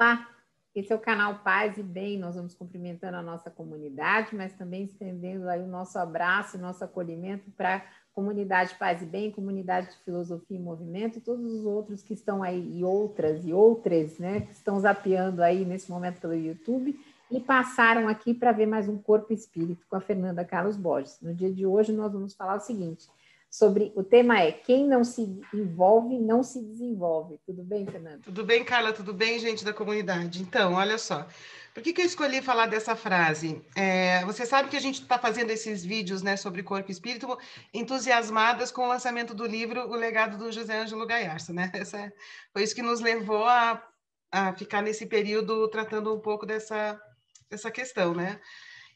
Olá, 0.00 0.26
esse 0.74 0.90
é 0.90 0.96
o 0.96 0.98
canal 0.98 1.40
Paz 1.40 1.76
e 1.76 1.82
Bem. 1.82 2.18
Nós 2.18 2.34
vamos 2.34 2.54
cumprimentando 2.54 3.18
a 3.18 3.22
nossa 3.22 3.50
comunidade, 3.50 4.34
mas 4.34 4.54
também 4.54 4.84
estendendo 4.84 5.46
aí 5.46 5.60
o 5.60 5.66
nosso 5.66 5.98
abraço, 5.98 6.56
nosso 6.56 6.82
acolhimento 6.82 7.50
para 7.50 7.84
comunidade 8.14 8.74
Paz 8.76 9.02
e 9.02 9.04
Bem, 9.04 9.30
comunidade 9.30 9.90
de 9.90 9.98
Filosofia 9.98 10.56
e 10.56 10.58
Movimento 10.58 11.18
e 11.18 11.20
todos 11.20 11.44
os 11.44 11.66
outros 11.66 12.02
que 12.02 12.14
estão 12.14 12.42
aí, 12.42 12.78
e 12.78 12.82
outras 12.82 13.44
e 13.44 13.52
outras, 13.52 14.18
né, 14.18 14.40
que 14.40 14.52
estão 14.52 14.80
zapeando 14.80 15.42
aí 15.42 15.66
nesse 15.66 15.90
momento 15.90 16.18
pelo 16.18 16.34
YouTube 16.34 16.98
e 17.30 17.38
passaram 17.38 18.08
aqui 18.08 18.32
para 18.32 18.52
ver 18.52 18.64
mais 18.64 18.88
um 18.88 18.96
Corpo 18.96 19.34
Espírito 19.34 19.86
com 19.86 19.96
a 19.96 20.00
Fernanda 20.00 20.46
Carlos 20.46 20.78
Borges. 20.78 21.20
No 21.20 21.34
dia 21.34 21.52
de 21.52 21.66
hoje 21.66 21.92
nós 21.92 22.10
vamos 22.10 22.32
falar 22.32 22.54
o 22.54 22.60
seguinte: 22.60 23.06
sobre 23.50 23.92
o 23.96 24.04
tema 24.04 24.40
é 24.40 24.52
quem 24.52 24.86
não 24.86 25.02
se 25.02 25.22
envolve 25.52 26.16
não 26.18 26.40
se 26.40 26.62
desenvolve. 26.62 27.36
Tudo 27.44 27.64
bem, 27.64 27.84
Fernanda? 27.84 28.20
Tudo 28.22 28.44
bem, 28.44 28.64
Carla? 28.64 28.92
Tudo 28.92 29.12
bem, 29.12 29.40
gente 29.40 29.64
da 29.64 29.72
comunidade? 29.72 30.40
Então, 30.40 30.74
olha 30.74 30.96
só. 30.96 31.26
Por 31.74 31.82
que, 31.82 31.92
que 31.92 32.00
eu 32.00 32.06
escolhi 32.06 32.40
falar 32.40 32.66
dessa 32.66 32.94
frase? 32.94 33.64
É, 33.74 34.24
você 34.24 34.46
sabe 34.46 34.68
que 34.68 34.76
a 34.76 34.80
gente 34.80 35.02
está 35.02 35.18
fazendo 35.18 35.50
esses 35.50 35.84
vídeos 35.84 36.22
né, 36.22 36.36
sobre 36.36 36.62
corpo 36.62 36.90
e 36.90 36.92
espírito 36.92 37.36
entusiasmadas 37.74 38.70
com 38.70 38.82
o 38.82 38.88
lançamento 38.88 39.34
do 39.34 39.46
livro 39.46 39.88
O 39.88 39.96
Legado 39.96 40.38
do 40.38 40.52
José 40.52 40.78
Ângelo 40.78 41.06
Gaiarsa, 41.06 41.52
né? 41.52 41.70
Essa, 41.74 42.12
foi 42.52 42.62
isso 42.62 42.74
que 42.74 42.82
nos 42.82 43.00
levou 43.00 43.44
a, 43.44 43.84
a 44.30 44.52
ficar 44.52 44.80
nesse 44.80 45.06
período 45.06 45.68
tratando 45.68 46.14
um 46.14 46.20
pouco 46.20 46.46
dessa, 46.46 47.00
dessa 47.48 47.70
questão, 47.70 48.14
né? 48.14 48.40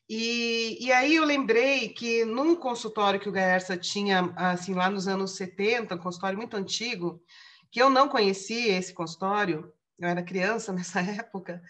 E, 0.09 0.77
e 0.85 0.93
aí 0.93 1.15
eu 1.15 1.25
lembrei 1.25 1.89
que 1.89 2.25
num 2.25 2.55
consultório 2.55 3.19
que 3.19 3.29
o 3.29 3.33
Gaersa 3.33 3.77
tinha, 3.77 4.33
assim, 4.37 4.75
lá 4.75 4.91
nos 4.91 5.09
anos 5.09 5.37
70, 5.37 5.95
um 5.95 5.99
consultório 5.99 6.37
muito 6.37 6.57
antigo, 6.57 7.23
que 7.71 7.81
eu 7.81 7.89
não 7.89 8.09
conhecia 8.09 8.77
esse 8.79 8.93
consultório, 8.93 9.73
eu 9.99 10.09
era 10.09 10.23
criança 10.23 10.73
nessa 10.75 11.01
época, 11.01 11.63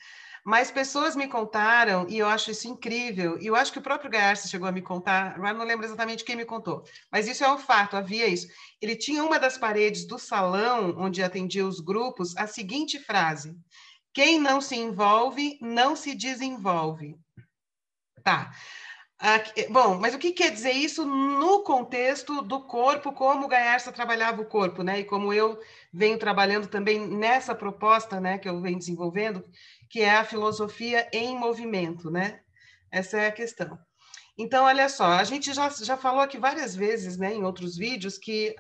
mas 0.45 0.71
pessoas 0.71 1.17
me 1.17 1.29
contaram, 1.29 2.07
e 2.09 2.19
eu 2.19 2.27
acho 2.27 2.51
isso 2.51 2.69
incrível, 2.69 3.39
e 3.41 3.47
eu 3.47 3.57
acho 3.57 3.73
que 3.73 3.79
o 3.79 3.83
próprio 3.83 4.11
Gaersa 4.11 4.49
chegou 4.49 4.69
a 4.69 4.73
me 4.73 4.83
contar, 4.83 5.37
agora 5.37 5.55
não 5.55 5.65
lembro 5.65 5.87
exatamente 5.87 6.25
quem 6.25 6.37
me 6.37 6.45
contou, 6.45 6.85
mas 7.11 7.27
isso 7.29 7.45
é 7.45 7.51
um 7.51 7.57
fato, 7.57 7.97
havia 7.97 8.27
isso. 8.27 8.49
Ele 8.83 8.97
tinha 8.97 9.25
uma 9.25 9.39
das 9.39 9.57
paredes 9.57 10.07
do 10.07 10.19
salão 10.19 10.95
onde 10.99 11.23
atendia 11.23 11.67
os 11.67 11.81
grupos 11.81 12.37
a 12.37 12.47
seguinte 12.47 12.99
frase: 12.99 13.57
Quem 14.13 14.39
não 14.39 14.61
se 14.61 14.77
envolve, 14.77 15.57
não 15.63 15.97
se 15.97 16.15
desenvolve. 16.15 17.17
Tá. 18.25 18.53
Aqui, 19.19 19.69
bom, 19.69 19.99
mas 20.01 20.15
o 20.15 20.19
que 20.19 20.33
quer 20.33 20.51
dizer 20.51 20.73
isso 20.73 21.05
no 21.07 21.63
contexto 21.63 22.43
do 22.43 22.67
corpo, 22.67 23.13
como 23.13 23.47
o 23.47 23.49
Gaersa 23.49 23.93
trabalhava 23.93 24.43
o 24.43 24.47
corpo, 24.47 24.83
né? 24.83 25.01
E 25.01 25.05
como 25.05 25.33
eu 25.33 25.59
venho 25.93 26.19
trabalhando 26.19 26.67
também 26.69 27.01
nessa 27.07 27.55
proposta, 27.55 28.21
né, 28.21 28.39
que 28.39 28.49
eu 28.49 28.61
venho 28.61 28.79
desenvolvendo, 28.79 29.45
que 29.91 30.01
é 30.01 30.11
a 30.17 30.25
filosofia 30.25 31.09
em 31.13 31.39
movimento, 31.39 32.11
né? 32.11 32.41
Essa 32.91 33.19
é 33.19 33.27
a 33.29 33.33
questão. 33.33 33.79
Então, 34.39 34.65
olha 34.65 34.89
só, 34.89 35.07
a 35.07 35.25
gente 35.25 35.53
já, 35.55 35.69
já 35.71 35.97
falou 35.97 36.21
aqui 36.23 36.39
várias 36.39 36.75
vezes, 36.77 37.17
né, 37.19 37.35
em 37.35 37.45
outros 37.45 37.77
vídeos, 37.77 38.19
que 38.19 38.55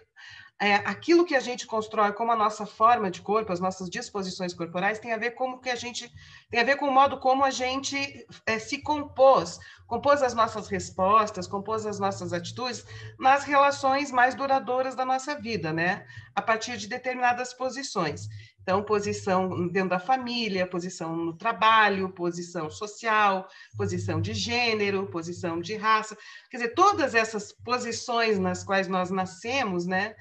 é, 0.60 0.76
aquilo 0.76 1.24
que 1.24 1.34
a 1.34 1.40
gente 1.40 1.66
constrói 1.66 2.12
como 2.12 2.30
a 2.30 2.36
nossa 2.36 2.64
forma 2.64 3.10
de 3.10 3.20
corpo, 3.20 3.52
as 3.52 3.58
nossas 3.58 3.90
disposições 3.90 4.54
corporais, 4.54 5.00
tem 5.00 5.12
a 5.12 5.16
ver 5.16 5.32
como 5.32 5.60
que 5.60 5.68
a 5.68 5.74
gente 5.74 6.10
tem 6.48 6.60
a 6.60 6.64
ver 6.64 6.76
com 6.76 6.86
o 6.86 6.92
modo 6.92 7.18
como 7.18 7.44
a 7.44 7.50
gente 7.50 8.24
é, 8.46 8.58
se 8.58 8.80
compôs, 8.80 9.58
compôs 9.86 10.22
as 10.22 10.32
nossas 10.32 10.68
respostas, 10.68 11.48
compôs 11.48 11.84
as 11.84 11.98
nossas 11.98 12.32
atitudes 12.32 12.84
nas 13.18 13.42
relações 13.42 14.12
mais 14.12 14.34
duradouras 14.34 14.94
da 14.94 15.04
nossa 15.04 15.34
vida, 15.34 15.72
né? 15.72 16.06
A 16.34 16.40
partir 16.40 16.76
de 16.76 16.86
determinadas 16.86 17.52
posições. 17.52 18.28
Então, 18.64 18.82
posição 18.82 19.68
dentro 19.68 19.90
da 19.90 19.98
família, 19.98 20.66
posição 20.66 21.14
no 21.14 21.36
trabalho, 21.36 22.08
posição 22.08 22.70
social, 22.70 23.46
posição 23.76 24.22
de 24.22 24.32
gênero, 24.32 25.06
posição 25.08 25.60
de 25.60 25.76
raça. 25.76 26.16
Quer 26.50 26.56
dizer, 26.56 26.74
todas 26.74 27.14
essas 27.14 27.52
posições 27.52 28.38
nas 28.38 28.64
quais 28.64 28.88
nós 28.88 29.10
nascemos, 29.10 29.84
né? 29.84 30.14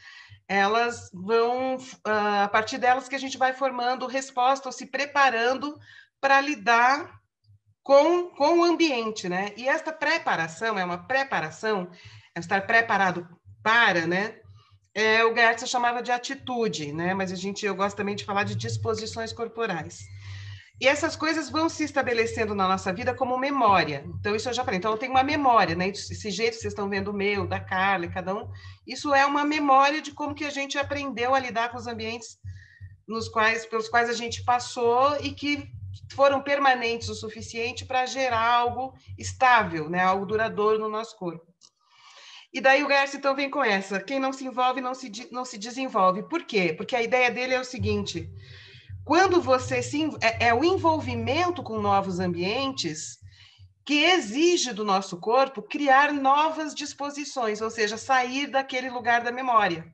Elas 0.47 1.09
vão, 1.13 1.77
ah, 2.05 2.43
a 2.43 2.47
partir 2.47 2.77
delas 2.77 3.07
que 3.07 3.15
a 3.15 3.19
gente 3.19 3.37
vai 3.37 3.53
formando 3.53 4.07
resposta 4.07 4.67
ou 4.67 4.71
se 4.71 4.85
preparando 4.85 5.77
para 6.19 6.39
lidar 6.41 7.19
com, 7.83 8.29
com 8.29 8.59
o 8.59 8.63
ambiente, 8.63 9.27
né? 9.27 9.51
E 9.57 9.67
esta 9.67 9.91
preparação 9.91 10.77
é 10.79 10.85
uma 10.85 10.97
preparação, 10.97 11.89
é 12.33 12.39
estar 12.39 12.65
preparado 12.65 13.27
para, 13.61 14.07
né? 14.07 14.39
É, 14.95 15.25
o 15.25 15.33
Gertz 15.33 15.67
chamava 15.67 16.03
de 16.03 16.11
atitude, 16.11 16.93
né? 16.93 17.13
Mas 17.13 17.31
a 17.31 17.35
gente, 17.35 17.65
eu 17.65 17.75
gosto 17.75 17.97
também 17.97 18.15
de 18.15 18.25
falar 18.25 18.43
de 18.43 18.55
disposições 18.55 19.33
corporais. 19.33 20.05
E 20.81 20.88
essas 20.88 21.16
coisas 21.16 21.50
vão 21.50 21.69
se 21.69 21.84
estabelecendo 21.84 22.56
na 22.56 22.67
nossa 22.67 22.91
vida 22.91 23.13
como 23.13 23.38
memória. 23.38 24.03
Então, 24.19 24.35
isso 24.35 24.50
eu 24.50 24.53
já 24.53 24.63
falei. 24.63 24.79
Então, 24.79 24.91
eu 24.91 24.97
tenho 24.97 25.11
uma 25.11 25.23
memória, 25.23 25.75
né? 25.75 25.88
Esse 25.88 26.31
jeito 26.31 26.56
que 26.56 26.61
vocês 26.61 26.73
estão 26.73 26.89
vendo 26.89 27.11
o 27.11 27.13
meu, 27.13 27.47
da 27.47 27.59
Carla, 27.59 28.07
cada 28.07 28.35
um. 28.35 28.50
Isso 28.85 29.13
é 29.13 29.25
uma 29.25 29.45
memória 29.45 30.01
de 30.01 30.11
como 30.11 30.35
que 30.35 30.44
a 30.44 30.50
gente 30.50 30.78
aprendeu 30.78 31.34
a 31.34 31.39
lidar 31.39 31.69
com 31.69 31.78
os 31.78 31.88
ambientes 31.88 32.38
nos 33.07 33.29
quais, 33.29 33.66
pelos 33.66 33.88
quais 33.88 34.09
a 34.09 34.13
gente 34.13 34.44
passou 34.44 35.17
e 35.22 35.31
que 35.31 35.69
foram 36.13 36.41
permanentes 36.41 37.09
o 37.09 37.16
suficiente 37.16 37.85
para 37.85 38.05
gerar 38.05 38.45
algo 38.45 38.94
estável, 39.17 39.90
né? 39.90 40.01
Algo 40.01 40.25
duradouro 40.25 40.79
no 40.79 40.90
nosso 40.90 41.16
corpo. 41.17 41.53
E 42.53 42.61
daí 42.61 42.84
o 42.84 42.88
Gerson 42.88 43.17
então 43.17 43.35
vem 43.35 43.50
com 43.50 43.63
essa: 43.63 44.00
quem 44.00 44.19
não 44.19 44.31
se 44.31 44.45
envolve 44.45 44.79
não 44.79 44.94
se, 44.94 45.11
não 45.31 45.44
se 45.44 45.57
desenvolve. 45.57 46.23
Por 46.23 46.44
quê? 46.44 46.73
Porque 46.75 46.95
a 46.95 47.01
ideia 47.01 47.31
dele 47.31 47.55
é 47.55 47.59
o 47.59 47.66
seguinte: 47.66 48.29
quando 49.06 49.41
você 49.41 49.81
se 49.81 50.03
é, 50.22 50.47
é 50.47 50.53
o 50.53 50.64
envolvimento 50.64 51.62
com 51.62 51.80
novos 51.81 52.19
ambientes 52.19 53.19
que 53.86 54.06
exige 54.06 54.72
do 54.72 54.86
nosso 54.86 55.18
corpo 55.18 55.62
criar 55.62 56.14
novas 56.14 56.74
disposições, 56.74 57.62
ou 57.62 57.69
seja, 57.69 57.97
sair 57.97 58.47
daquele 58.47 58.90
lugar 58.90 59.22
da 59.22 59.31
memória. 59.31 59.86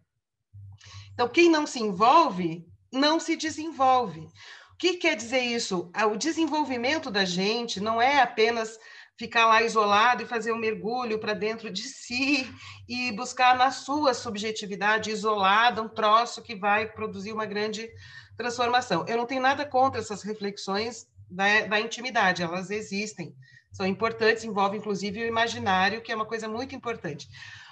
Então, 1.14 1.28
quem 1.28 1.50
não 1.50 1.66
se 1.66 1.80
envolve, 1.80 2.66
não 2.94 3.20
se 3.20 3.36
desenvolve. 3.36 4.22
O 4.22 4.78
que 4.78 4.94
quer 4.94 5.16
dizer 5.16 5.42
isso? 5.42 5.90
Ah, 5.94 6.06
o 6.06 6.16
desenvolvimento 6.16 7.10
da 7.10 7.26
gente 7.26 7.80
não 7.80 8.02
é 8.02 8.22
apenas 8.22 8.78
ficar 9.18 9.48
lá 9.48 9.62
isolado 9.62 10.24
e 10.24 10.28
fazer 10.28 10.54
um 10.54 10.58
mergulho 10.58 11.20
para 11.20 11.34
dentro 11.34 11.70
de 11.70 11.82
si 11.82 12.50
e 12.88 13.12
buscar 13.12 13.58
na 13.58 13.70
sua 13.70 14.14
subjetividade 14.14 15.12
isolada 15.12 15.82
um 15.82 15.90
troço 15.90 16.42
que 16.42 16.56
vai 16.56 16.88
produzir 16.88 17.34
uma 17.34 17.46
grande 17.46 17.90
transformação. 18.40 19.06
Eu 19.06 19.18
não 19.18 19.26
tenho 19.26 19.42
nada 19.42 19.66
contra 19.66 20.00
essas 20.00 20.24
reflexões 20.24 21.06
da, 21.30 21.66
da 21.68 21.80
intimidade, 21.82 22.42
elas 22.42 22.72
existem, 22.72 23.36
são 23.70 23.86
importantes, 23.86 24.46
envolvem 24.46 24.80
inclusive 24.80 25.22
o 25.22 25.28
imaginário, 25.28 26.02
que 26.02 26.10
é 26.10 26.16
uma 26.16 26.26
coisa 26.26 26.48
muito 26.48 26.74
importante. 26.74 27.28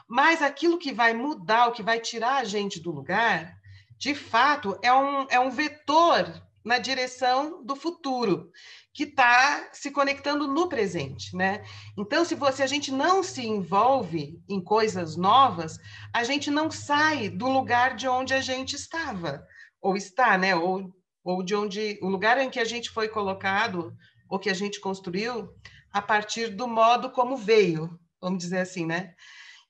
Mas 0.10 0.42
aquilo 0.42 0.78
que 0.78 0.92
vai 0.92 1.14
mudar, 1.14 1.68
o 1.68 1.72
que 1.72 1.82
vai 1.82 2.02
tirar 2.02 2.36
a 2.36 2.44
gente 2.44 2.82
do 2.82 2.92
lugar, 2.92 3.58
de 3.98 4.14
fato, 4.14 4.78
é 4.84 4.94
um, 4.94 5.26
é 5.30 5.40
um 5.40 5.50
vetor 5.50 6.30
na 6.66 6.78
direção 6.78 7.64
do 7.64 7.76
futuro, 7.76 8.52
que 8.94 9.04
está 9.04 9.70
se 9.72 9.90
conectando 9.90 10.50
no 10.50 10.68
presente, 10.68 11.34
né? 11.34 11.64
Então, 11.98 12.26
se 12.26 12.36
você 12.36 12.62
a 12.62 12.68
gente 12.68 12.92
não 12.92 13.24
se 13.24 13.46
envolve 13.46 14.42
em 14.50 14.60
coisas 14.60 15.16
novas, 15.16 15.80
a 16.14 16.26
gente 16.26 16.52
não 16.52 16.70
sai 16.70 17.30
do 17.30 17.48
lugar 17.48 17.96
de 17.96 18.08
onde 18.08 18.34
a 18.34 18.42
gente 18.42 18.76
estava 18.76 19.48
ou 19.82 19.96
está, 19.96 20.38
né? 20.38 20.56
Ou, 20.56 20.94
ou 21.24 21.44
de 21.44 21.56
onde 21.56 22.00
o 22.02 22.08
lugar 22.08 22.38
em 22.38 22.50
que 22.50 22.60
a 22.60 22.66
gente 22.66 22.90
foi 22.90 23.08
colocado, 23.08 23.96
ou 24.30 24.40
que 24.40 24.50
a 24.50 24.54
gente 24.54 24.80
construiu, 24.80 25.50
a 25.92 26.02
partir 26.02 26.50
do 26.50 26.68
modo 26.68 27.10
como 27.10 27.38
veio, 27.38 28.00
vamos 28.22 28.40
dizer 28.40 28.60
assim, 28.60 28.86
né? 28.86 29.14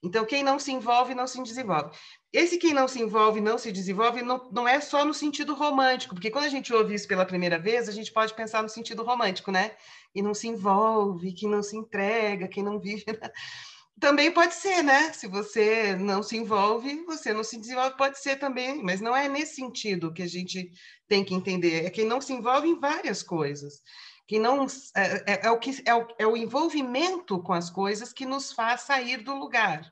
Então, 0.03 0.25
quem 0.25 0.43
não 0.43 0.59
se 0.59 0.71
envolve, 0.71 1.15
não 1.15 1.25
se 1.25 1.41
desenvolve. 1.41 1.89
Esse 2.31 2.57
quem 2.57 2.73
não 2.73 2.87
se 2.87 3.01
envolve, 3.01 3.41
não 3.41 3.57
se 3.57 3.71
desenvolve, 3.71 4.21
não, 4.21 4.49
não 4.51 4.67
é 4.67 4.79
só 4.79 5.03
no 5.03 5.13
sentido 5.13 5.55
romântico, 5.55 6.13
porque 6.13 6.29
quando 6.29 6.45
a 6.45 6.49
gente 6.49 6.71
ouve 6.71 6.93
isso 6.93 7.07
pela 7.07 7.25
primeira 7.25 7.57
vez, 7.57 7.89
a 7.89 7.91
gente 7.91 8.11
pode 8.11 8.33
pensar 8.35 8.61
no 8.61 8.69
sentido 8.69 9.03
romântico, 9.03 9.51
né? 9.51 9.71
E 10.13 10.21
não 10.21 10.33
se 10.33 10.47
envolve, 10.47 11.33
que 11.33 11.47
não 11.47 11.63
se 11.63 11.75
entrega, 11.75 12.47
quem 12.47 12.63
não 12.63 12.79
vive. 12.79 13.05
Também 13.99 14.31
pode 14.31 14.53
ser, 14.53 14.83
né? 14.83 15.11
Se 15.11 15.27
você 15.27 15.95
não 15.95 16.21
se 16.21 16.37
envolve, 16.37 17.03
você 17.05 17.33
não 17.33 17.43
se 17.43 17.59
desenvolve, 17.59 17.97
pode 17.97 18.19
ser 18.19 18.35
também, 18.37 18.83
mas 18.83 19.01
não 19.01 19.15
é 19.15 19.27
nesse 19.27 19.55
sentido 19.55 20.13
que 20.13 20.21
a 20.21 20.27
gente 20.27 20.71
tem 21.07 21.23
que 21.23 21.33
entender. 21.33 21.85
É 21.85 21.89
quem 21.89 22.05
não 22.05 22.21
se 22.21 22.31
envolve 22.31 22.67
em 22.67 22.79
várias 22.79 23.23
coisas. 23.23 23.81
Que 24.27 24.37
não 24.37 24.67
é, 24.95 25.33
é, 25.33 25.47
é 25.47 25.51
o 25.51 25.57
que 25.57 25.81
é 25.85 25.95
o, 25.95 26.07
é 26.19 26.27
o 26.27 26.37
envolvimento 26.37 27.41
com 27.41 27.53
as 27.53 27.69
coisas 27.69 28.13
que 28.13 28.25
nos 28.25 28.51
faz 28.51 28.81
sair 28.81 29.23
do 29.23 29.33
lugar, 29.33 29.91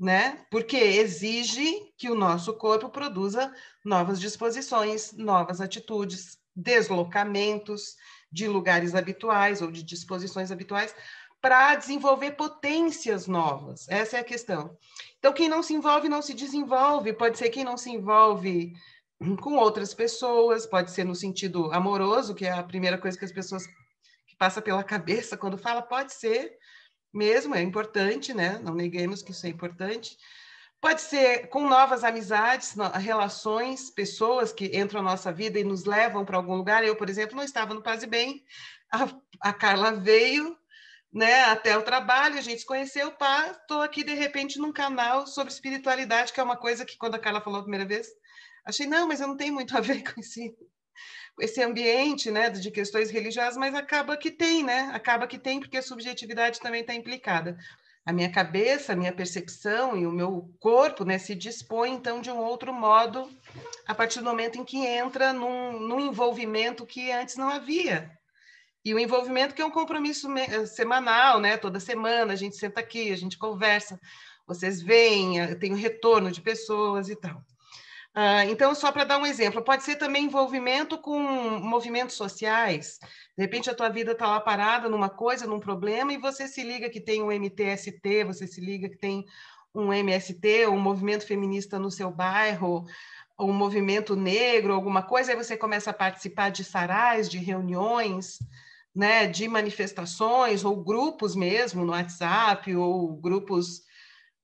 né? 0.00 0.44
Porque 0.50 0.76
exige 0.76 1.92
que 1.96 2.10
o 2.10 2.14
nosso 2.14 2.54
corpo 2.54 2.88
produza 2.88 3.52
novas 3.84 4.18
disposições, 4.18 5.12
novas 5.12 5.60
atitudes, 5.60 6.38
deslocamentos 6.56 7.96
de 8.32 8.48
lugares 8.48 8.94
habituais 8.94 9.62
ou 9.62 9.70
de 9.70 9.82
disposições 9.84 10.50
habituais 10.50 10.94
para 11.44 11.74
desenvolver 11.74 12.30
potências 12.30 13.26
novas. 13.26 13.86
Essa 13.90 14.16
é 14.16 14.20
a 14.20 14.24
questão. 14.24 14.78
Então, 15.18 15.30
quem 15.30 15.46
não 15.46 15.62
se 15.62 15.74
envolve, 15.74 16.08
não 16.08 16.22
se 16.22 16.32
desenvolve. 16.32 17.12
Pode 17.12 17.36
ser 17.36 17.50
quem 17.50 17.62
não 17.62 17.76
se 17.76 17.90
envolve 17.90 18.72
com 19.42 19.56
outras 19.56 19.92
pessoas, 19.92 20.64
pode 20.64 20.90
ser 20.90 21.04
no 21.04 21.14
sentido 21.14 21.70
amoroso, 21.70 22.34
que 22.34 22.46
é 22.46 22.50
a 22.50 22.62
primeira 22.62 22.96
coisa 22.96 23.18
que 23.18 23.26
as 23.26 23.30
pessoas 23.30 23.66
que 24.26 24.34
passa 24.38 24.62
pela 24.62 24.82
cabeça 24.82 25.36
quando 25.36 25.58
fala, 25.58 25.82
pode 25.82 26.14
ser 26.14 26.56
mesmo, 27.12 27.54
é 27.54 27.60
importante, 27.60 28.32
né? 28.32 28.58
Não 28.64 28.74
neguemos 28.74 29.20
que 29.20 29.32
isso 29.32 29.44
é 29.44 29.50
importante. 29.50 30.16
Pode 30.80 31.02
ser 31.02 31.48
com 31.48 31.68
novas 31.68 32.04
amizades, 32.04 32.74
relações, 32.98 33.90
pessoas 33.90 34.50
que 34.50 34.74
entram 34.74 35.02
na 35.02 35.10
nossa 35.10 35.30
vida 35.30 35.58
e 35.58 35.64
nos 35.64 35.84
levam 35.84 36.24
para 36.24 36.38
algum 36.38 36.56
lugar. 36.56 36.82
Eu, 36.82 36.96
por 36.96 37.10
exemplo, 37.10 37.36
não 37.36 37.44
estava 37.44 37.74
no 37.74 37.82
Paz 37.82 38.02
e 38.02 38.06
Bem, 38.06 38.42
a, 38.90 39.08
a 39.42 39.52
Carla 39.52 39.92
veio 39.92 40.56
né, 41.14 41.44
até 41.44 41.78
o 41.78 41.82
trabalho, 41.82 42.36
a 42.36 42.40
gente 42.40 42.58
se 42.58 42.66
conheceu, 42.66 43.12
pá, 43.12 43.52
estou 43.52 43.80
aqui 43.80 44.02
de 44.02 44.14
repente 44.14 44.58
num 44.58 44.72
canal 44.72 45.28
sobre 45.28 45.52
espiritualidade, 45.52 46.32
que 46.32 46.40
é 46.40 46.42
uma 46.42 46.56
coisa 46.56 46.84
que 46.84 46.96
quando 46.98 47.14
a 47.14 47.20
Carla 47.20 47.40
falou 47.40 47.60
a 47.60 47.62
primeira 47.62 47.86
vez, 47.86 48.08
achei, 48.66 48.84
não, 48.84 49.06
mas 49.06 49.20
eu 49.20 49.28
não 49.28 49.36
tenho 49.36 49.54
muito 49.54 49.76
a 49.76 49.80
ver 49.80 50.02
com 50.12 50.20
esse, 50.20 50.50
com 51.36 51.42
esse 51.42 51.62
ambiente, 51.62 52.32
né, 52.32 52.50
de 52.50 52.68
questões 52.68 53.10
religiosas, 53.10 53.56
mas 53.56 53.76
acaba 53.76 54.16
que 54.16 54.28
tem, 54.28 54.64
né, 54.64 54.90
acaba 54.92 55.28
que 55.28 55.38
tem, 55.38 55.60
porque 55.60 55.76
a 55.76 55.82
subjetividade 55.82 56.58
também 56.58 56.80
está 56.80 56.92
implicada. 56.92 57.56
A 58.04 58.12
minha 58.12 58.30
cabeça, 58.30 58.92
a 58.92 58.96
minha 58.96 59.14
percepção 59.14 59.96
e 59.96 60.06
o 60.06 60.12
meu 60.12 60.52
corpo, 60.58 61.04
né, 61.04 61.16
se 61.16 61.34
dispõe, 61.34 61.92
então, 61.92 62.20
de 62.20 62.30
um 62.30 62.38
outro 62.38 62.74
modo, 62.74 63.30
a 63.86 63.94
partir 63.94 64.18
do 64.18 64.24
momento 64.24 64.58
em 64.58 64.64
que 64.64 64.84
entra 64.84 65.32
num, 65.32 65.78
num 65.78 66.00
envolvimento 66.00 66.84
que 66.84 67.12
antes 67.12 67.36
não 67.36 67.48
havia, 67.48 68.10
e 68.84 68.92
o 68.92 68.98
envolvimento 68.98 69.54
que 69.54 69.62
é 69.62 69.64
um 69.64 69.70
compromisso 69.70 70.28
eh, 70.36 70.66
semanal, 70.66 71.40
né? 71.40 71.56
Toda 71.56 71.80
semana 71.80 72.34
a 72.34 72.36
gente 72.36 72.56
senta 72.56 72.80
aqui, 72.80 73.10
a 73.10 73.16
gente 73.16 73.38
conversa, 73.38 73.98
vocês 74.46 74.82
vêm, 74.82 75.40
eh, 75.40 75.54
tem 75.54 75.72
o 75.72 75.76
retorno 75.76 76.30
de 76.30 76.42
pessoas 76.42 77.08
e 77.08 77.16
tal. 77.16 77.42
Uh, 78.16 78.48
então, 78.48 78.72
só 78.76 78.92
para 78.92 79.02
dar 79.02 79.18
um 79.18 79.26
exemplo, 79.26 79.60
pode 79.60 79.82
ser 79.82 79.96
também 79.96 80.26
envolvimento 80.26 80.96
com 80.96 81.18
movimentos 81.18 82.14
sociais. 82.14 83.00
De 83.36 83.42
repente, 83.42 83.68
a 83.68 83.74
tua 83.74 83.88
vida 83.88 84.12
está 84.12 84.28
lá 84.28 84.38
parada 84.38 84.88
numa 84.88 85.08
coisa, 85.08 85.48
num 85.48 85.58
problema, 85.58 86.12
e 86.12 86.18
você 86.18 86.46
se 86.46 86.62
liga 86.62 86.88
que 86.88 87.00
tem 87.00 87.24
um 87.24 87.32
MTST, 87.32 88.22
você 88.24 88.46
se 88.46 88.60
liga 88.60 88.88
que 88.88 88.96
tem 88.96 89.24
um 89.74 89.92
MST, 89.92 90.68
um 90.68 90.78
movimento 90.78 91.26
feminista 91.26 91.76
no 91.76 91.90
seu 91.90 92.08
bairro, 92.08 92.84
um 93.36 93.52
movimento 93.52 94.14
negro, 94.14 94.72
alguma 94.72 95.02
coisa, 95.02 95.32
aí 95.32 95.36
você 95.36 95.56
começa 95.56 95.90
a 95.90 95.94
participar 95.94 96.50
de 96.50 96.62
sarais, 96.62 97.28
de 97.28 97.38
reuniões, 97.38 98.38
né, 98.94 99.26
de 99.26 99.48
manifestações 99.48 100.64
ou 100.64 100.82
grupos 100.82 101.34
mesmo 101.34 101.84
no 101.84 101.92
WhatsApp 101.92 102.74
ou 102.76 103.16
grupos 103.16 103.82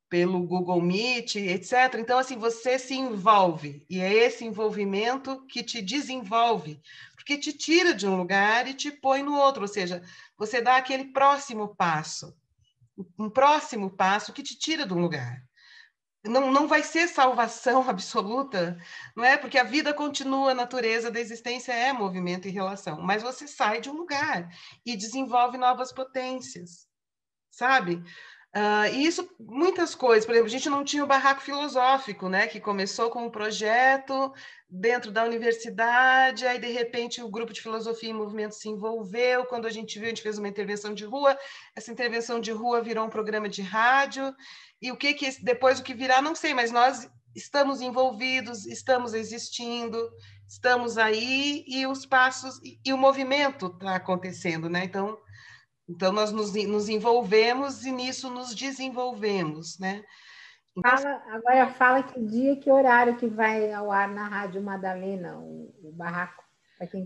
pelo 0.08 0.42
Google 0.42 0.82
Meet, 0.82 1.36
etc. 1.36 1.94
Então, 1.98 2.18
assim, 2.18 2.36
você 2.36 2.78
se 2.78 2.94
envolve 2.94 3.86
e 3.88 4.00
é 4.00 4.12
esse 4.12 4.44
envolvimento 4.44 5.46
que 5.46 5.62
te 5.62 5.80
desenvolve, 5.80 6.80
porque 7.14 7.38
te 7.38 7.52
tira 7.52 7.94
de 7.94 8.08
um 8.08 8.16
lugar 8.16 8.66
e 8.66 8.74
te 8.74 8.90
põe 8.90 9.22
no 9.22 9.36
outro, 9.36 9.62
ou 9.62 9.68
seja, 9.68 10.02
você 10.36 10.60
dá 10.60 10.76
aquele 10.76 11.12
próximo 11.12 11.76
passo, 11.76 12.36
um 13.16 13.30
próximo 13.30 13.88
passo 13.88 14.32
que 14.32 14.42
te 14.42 14.58
tira 14.58 14.84
de 14.84 14.92
um 14.92 15.00
lugar 15.00 15.48
não, 16.24 16.50
não 16.52 16.68
vai 16.68 16.82
ser 16.82 17.08
salvação 17.08 17.82
absoluta, 17.88 18.78
não 19.16 19.24
é? 19.24 19.36
Porque 19.36 19.58
a 19.58 19.64
vida 19.64 19.94
continua, 19.94 20.50
a 20.52 20.54
natureza 20.54 21.10
da 21.10 21.20
existência 21.20 21.72
é 21.72 21.92
movimento 21.92 22.46
e 22.48 22.50
relação, 22.50 23.00
mas 23.00 23.22
você 23.22 23.46
sai 23.48 23.80
de 23.80 23.90
um 23.90 23.94
lugar 23.94 24.48
e 24.84 24.96
desenvolve 24.96 25.56
novas 25.56 25.92
potências, 25.92 26.86
sabe? 27.50 28.02
Uh, 28.54 28.92
e 28.92 29.06
isso, 29.06 29.30
muitas 29.38 29.94
coisas, 29.94 30.26
por 30.26 30.32
exemplo, 30.32 30.48
a 30.48 30.50
gente 30.50 30.68
não 30.68 30.82
tinha 30.82 31.04
o 31.04 31.06
barraco 31.06 31.40
filosófico, 31.40 32.28
né, 32.28 32.48
que 32.48 32.58
começou 32.58 33.08
com 33.08 33.26
um 33.26 33.30
projeto 33.30 34.32
dentro 34.68 35.12
da 35.12 35.24
universidade, 35.24 36.44
aí 36.44 36.58
de 36.58 36.66
repente 36.66 37.22
o 37.22 37.28
grupo 37.28 37.52
de 37.52 37.60
filosofia 37.60 38.10
e 38.10 38.12
movimento 38.12 38.56
se 38.56 38.68
envolveu, 38.68 39.44
quando 39.44 39.66
a 39.66 39.70
gente 39.70 39.96
viu, 40.00 40.06
a 40.06 40.08
gente 40.08 40.22
fez 40.22 40.36
uma 40.36 40.48
intervenção 40.48 40.92
de 40.92 41.04
rua, 41.04 41.38
essa 41.76 41.92
intervenção 41.92 42.40
de 42.40 42.50
rua 42.50 42.82
virou 42.82 43.06
um 43.06 43.10
programa 43.10 43.48
de 43.48 43.62
rádio, 43.62 44.34
e 44.82 44.90
o 44.90 44.96
que 44.96 45.14
que 45.14 45.30
depois 45.44 45.78
o 45.78 45.84
que 45.84 45.94
virá, 45.94 46.20
não 46.20 46.34
sei, 46.34 46.52
mas 46.52 46.72
nós 46.72 47.08
estamos 47.36 47.80
envolvidos, 47.80 48.66
estamos 48.66 49.14
existindo, 49.14 50.10
estamos 50.48 50.98
aí 50.98 51.64
e 51.68 51.86
os 51.86 52.04
passos 52.04 52.60
e, 52.64 52.80
e 52.84 52.92
o 52.92 52.98
movimento 52.98 53.66
está 53.66 53.94
acontecendo, 53.94 54.68
né? 54.68 54.84
Então, 54.84 55.16
então 55.90 56.12
nós 56.12 56.30
nos, 56.30 56.52
nos, 56.52 56.88
envolvemos 56.88 57.84
e 57.84 57.90
nisso 57.90 58.30
nos 58.30 58.54
desenvolvemos, 58.54 59.76
né? 59.78 60.04
Então, 60.76 60.98
fala, 60.98 61.22
agora 61.32 61.66
fala 61.74 62.02
que 62.04 62.20
dia, 62.20 62.56
que 62.56 62.70
horário 62.70 63.16
que 63.16 63.26
vai 63.26 63.72
ao 63.72 63.90
ar 63.90 64.08
na 64.08 64.28
Rádio 64.28 64.62
Madalena, 64.62 65.36
o, 65.36 65.74
o 65.82 65.92
barraco. 65.92 66.44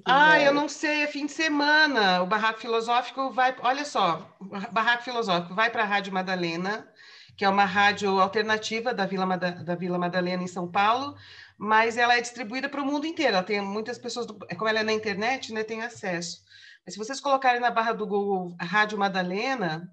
Ah, 0.05 0.39
eu 0.39 0.55
não 0.55 0.69
sei, 0.69 1.03
é 1.03 1.07
fim 1.09 1.27
de 1.27 1.33
semana. 1.33 2.23
O 2.23 2.27
Barraco 2.27 2.61
Filosófico 2.61 3.33
vai. 3.33 3.57
Olha 3.61 3.85
só, 3.85 4.37
o 4.39 4.45
Barraco 4.73 5.03
Filosófico 5.03 5.53
vai 5.53 5.69
para 5.69 5.83
a 5.83 5.87
Rádio 5.87 6.13
Madalena, 6.13 6.89
que 7.37 7.45
é 7.45 7.49
uma 7.49 7.65
rádio 7.65 8.21
alternativa 8.21 8.95
da 8.95 9.05
Vila, 9.05 9.37
da 9.37 9.75
Vila 9.75 9.99
Madalena, 9.99 10.45
em 10.45 10.47
São 10.47 10.71
Paulo, 10.71 11.17
mas 11.59 11.97
ela 11.97 12.17
é 12.17 12.21
distribuída 12.21 12.69
para 12.69 12.81
o 12.81 12.87
mundo 12.87 13.05
inteiro. 13.05 13.33
Ela 13.33 13.43
tem 13.43 13.61
muitas 13.61 13.99
pessoas, 13.99 14.27
do, 14.27 14.39
como 14.57 14.69
ela 14.69 14.79
é 14.79 14.85
na 14.85 14.93
internet, 14.93 15.53
né, 15.53 15.65
tem 15.65 15.83
acesso. 15.83 16.45
Mas 16.85 16.95
se 16.95 16.99
vocês 16.99 17.21
colocarem 17.21 17.61
na 17.61 17.71
barra 17.71 17.93
do 17.93 18.07
Google 18.07 18.55
Rádio 18.61 18.99
Madalena, 18.99 19.91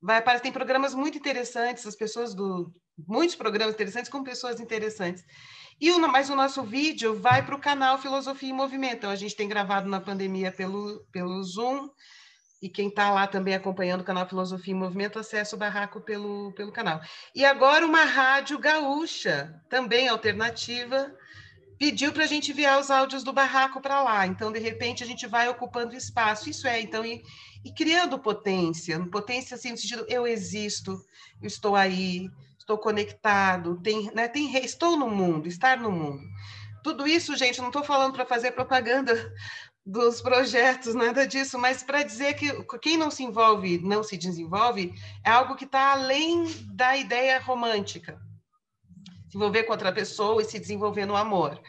vai 0.00 0.18
aparecer, 0.18 0.42
tem 0.42 0.52
programas 0.52 0.94
muito 0.94 1.18
interessantes, 1.18 1.86
as 1.86 1.96
pessoas 1.96 2.34
do. 2.34 2.72
Muitos 3.06 3.36
programas 3.36 3.74
interessantes 3.74 4.10
com 4.10 4.24
pessoas 4.24 4.58
interessantes. 4.58 5.24
E 5.80 5.92
o, 5.92 6.00
mas 6.00 6.28
o 6.28 6.34
nosso 6.34 6.64
vídeo 6.64 7.14
vai 7.14 7.44
para 7.44 7.54
o 7.54 7.60
canal 7.60 7.96
Filosofia 7.98 8.50
em 8.50 8.52
Movimento. 8.52 8.96
Então, 8.96 9.10
a 9.10 9.16
gente 9.16 9.36
tem 9.36 9.48
gravado 9.48 9.88
na 9.88 10.00
pandemia 10.00 10.50
pelo, 10.50 11.06
pelo 11.12 11.40
Zoom, 11.44 11.88
e 12.60 12.68
quem 12.68 12.88
está 12.88 13.10
lá 13.10 13.28
também 13.28 13.54
acompanhando 13.54 14.00
o 14.00 14.04
canal 14.04 14.28
Filosofia 14.28 14.74
em 14.74 14.76
Movimento, 14.76 15.18
acessa 15.18 15.54
o 15.54 15.58
barraco 15.58 16.00
pelo, 16.00 16.52
pelo 16.54 16.72
canal. 16.72 17.00
E 17.32 17.44
agora 17.44 17.86
uma 17.86 18.02
rádio 18.02 18.58
gaúcha, 18.58 19.62
também 19.70 20.08
alternativa, 20.08 21.14
pediu 21.78 22.12
para 22.12 22.24
a 22.24 22.26
gente 22.26 22.50
enviar 22.50 22.80
os 22.80 22.90
áudios 22.90 23.22
do 23.22 23.32
barraco 23.32 23.80
para 23.80 24.02
lá. 24.02 24.26
Então, 24.26 24.50
de 24.50 24.58
repente, 24.58 25.04
a 25.04 25.06
gente 25.06 25.26
vai 25.26 25.48
ocupando 25.48 25.94
espaço. 25.94 26.50
Isso 26.50 26.66
é, 26.66 26.80
então, 26.80 27.04
e, 27.04 27.22
e 27.64 27.72
criando 27.72 28.18
potência. 28.18 28.98
Potência, 29.06 29.54
assim, 29.54 29.70
no 29.70 29.76
sentido, 29.76 30.04
eu 30.08 30.26
existo, 30.26 31.00
eu 31.40 31.46
estou 31.46 31.76
aí, 31.76 32.28
estou 32.58 32.76
conectado, 32.76 33.80
tem, 33.80 34.10
né, 34.12 34.28
tem, 34.28 34.54
estou 34.58 34.96
no 34.96 35.08
mundo, 35.08 35.46
estar 35.46 35.78
no 35.78 35.90
mundo. 35.90 36.22
Tudo 36.82 37.06
isso, 37.06 37.36
gente, 37.36 37.60
não 37.60 37.68
estou 37.68 37.84
falando 37.84 38.12
para 38.12 38.26
fazer 38.26 38.52
propaganda 38.52 39.32
dos 39.86 40.20
projetos, 40.20 40.94
nada 40.94 41.26
disso, 41.26 41.58
mas 41.58 41.82
para 41.82 42.02
dizer 42.02 42.34
que 42.34 42.52
quem 42.82 42.98
não 42.98 43.10
se 43.10 43.22
envolve, 43.22 43.78
não 43.78 44.02
se 44.02 44.16
desenvolve, 44.16 44.92
é 45.24 45.30
algo 45.30 45.56
que 45.56 45.64
está 45.64 45.92
além 45.92 46.44
da 46.66 46.96
ideia 46.96 47.40
romântica. 47.40 48.20
Se 49.28 49.36
envolver 49.36 49.64
com 49.64 49.72
outra 49.72 49.92
pessoa 49.92 50.40
e 50.40 50.44
se 50.44 50.58
desenvolver 50.58 51.04
no 51.04 51.16
amor. 51.16 51.60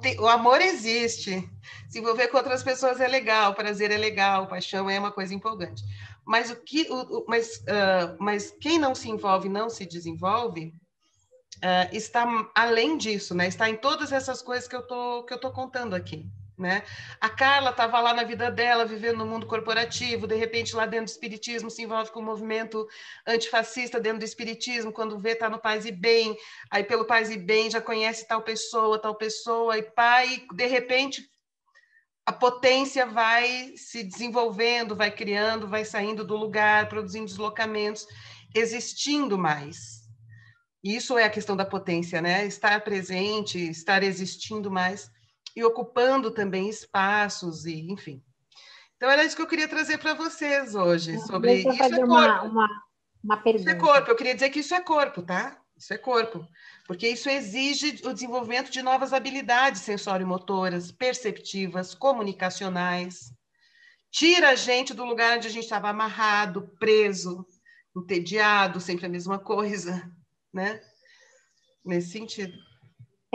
Tem, 0.00 0.18
o 0.18 0.26
amor 0.26 0.60
existe. 0.60 1.48
Se 1.88 1.98
envolver 1.98 2.28
com 2.28 2.38
outras 2.38 2.62
pessoas 2.62 3.00
é 3.00 3.06
legal, 3.06 3.54
prazer 3.54 3.90
é 3.90 3.96
legal, 3.96 4.46
paixão 4.46 4.88
é 4.88 4.98
uma 4.98 5.12
coisa 5.12 5.34
empolgante. 5.34 5.82
Mas 6.24 6.50
o 6.50 6.56
que, 6.56 6.86
o, 6.90 7.24
mas, 7.28 7.58
uh, 7.58 8.16
mas 8.18 8.50
quem 8.50 8.78
não 8.78 8.94
se 8.94 9.10
envolve, 9.10 9.48
não 9.48 9.68
se 9.68 9.84
desenvolve, 9.84 10.74
uh, 11.56 11.94
está 11.94 12.26
além 12.54 12.96
disso, 12.96 13.34
né? 13.34 13.46
Está 13.46 13.68
em 13.68 13.76
todas 13.76 14.10
essas 14.10 14.40
coisas 14.40 14.66
que 14.66 14.74
eu 14.74 14.82
tô 14.82 15.24
que 15.24 15.34
eu 15.34 15.38
tô 15.38 15.52
contando 15.52 15.94
aqui. 15.94 16.26
Né? 16.56 16.84
A 17.20 17.28
Carla 17.28 17.70
estava 17.70 18.00
lá 18.00 18.14
na 18.14 18.22
vida 18.22 18.48
dela, 18.48 18.84
vivendo 18.84 19.18
no 19.18 19.26
mundo 19.26 19.44
corporativo, 19.44 20.24
de 20.24 20.36
repente 20.36 20.76
lá 20.76 20.86
dentro 20.86 21.06
do 21.06 21.08
espiritismo 21.08 21.68
se 21.68 21.82
envolve 21.82 22.12
com 22.12 22.20
o 22.20 22.24
movimento 22.24 22.86
antifascista 23.26 23.98
dentro 23.98 24.20
do 24.20 24.24
espiritismo, 24.24 24.92
quando 24.92 25.18
vê 25.18 25.30
está 25.30 25.50
no 25.50 25.58
Paz 25.58 25.84
e 25.84 25.90
Bem, 25.90 26.36
aí 26.70 26.84
pelo 26.84 27.06
Paz 27.06 27.28
e 27.28 27.36
Bem 27.36 27.68
já 27.68 27.80
conhece 27.80 28.28
tal 28.28 28.40
pessoa, 28.40 29.00
tal 29.00 29.16
pessoa, 29.16 29.76
e 29.76 29.82
pai, 29.82 30.46
de 30.52 30.66
repente 30.66 31.28
a 32.24 32.32
potência 32.32 33.04
vai 33.04 33.74
se 33.76 34.02
desenvolvendo, 34.04 34.96
vai 34.96 35.10
criando, 35.10 35.68
vai 35.68 35.84
saindo 35.84 36.24
do 36.24 36.36
lugar, 36.36 36.88
produzindo 36.88 37.26
deslocamentos, 37.26 38.06
existindo 38.54 39.36
mais. 39.36 40.04
Isso 40.82 41.18
é 41.18 41.24
a 41.24 41.30
questão 41.30 41.56
da 41.56 41.66
potência, 41.66 42.22
né? 42.22 42.46
Estar 42.46 42.82
presente, 42.82 43.58
estar 43.58 44.02
existindo 44.02 44.70
mais 44.70 45.10
e 45.54 45.64
ocupando 45.64 46.30
também 46.30 46.68
espaços 46.68 47.64
e 47.64 47.90
enfim. 47.90 48.22
Então 48.96 49.10
era 49.10 49.24
isso 49.24 49.36
que 49.36 49.42
eu 49.42 49.46
queria 49.46 49.68
trazer 49.68 49.98
para 49.98 50.14
vocês 50.14 50.74
hoje 50.74 51.18
sobre 51.20 51.54
isso 51.56 51.68
é 51.70 51.88
corpo. 51.90 52.04
Uma, 52.04 52.42
uma, 52.42 52.68
uma 53.22 53.36
pergunta. 53.36 53.70
Isso 53.70 53.76
é 53.76 53.80
corpo. 53.80 54.10
Eu 54.10 54.16
queria 54.16 54.34
dizer 54.34 54.50
que 54.50 54.60
isso 54.60 54.74
é 54.74 54.80
corpo, 54.80 55.22
tá? 55.22 55.60
Isso 55.76 55.92
é 55.92 55.98
corpo, 55.98 56.46
porque 56.86 57.08
isso 57.08 57.28
exige 57.28 58.00
o 58.04 58.14
desenvolvimento 58.14 58.70
de 58.70 58.80
novas 58.80 59.12
habilidades 59.12 59.82
sensório-motoras, 59.82 60.92
perceptivas, 60.92 61.94
comunicacionais. 61.94 63.32
Tira 64.10 64.50
a 64.50 64.54
gente 64.54 64.94
do 64.94 65.04
lugar 65.04 65.36
onde 65.36 65.48
a 65.48 65.50
gente 65.50 65.64
estava 65.64 65.88
amarrado, 65.88 66.70
preso, 66.78 67.44
entediado, 67.96 68.80
sempre 68.80 69.06
a 69.06 69.08
mesma 69.08 69.38
coisa, 69.38 70.08
né? 70.52 70.80
Nesse 71.84 72.12
sentido. 72.12 72.56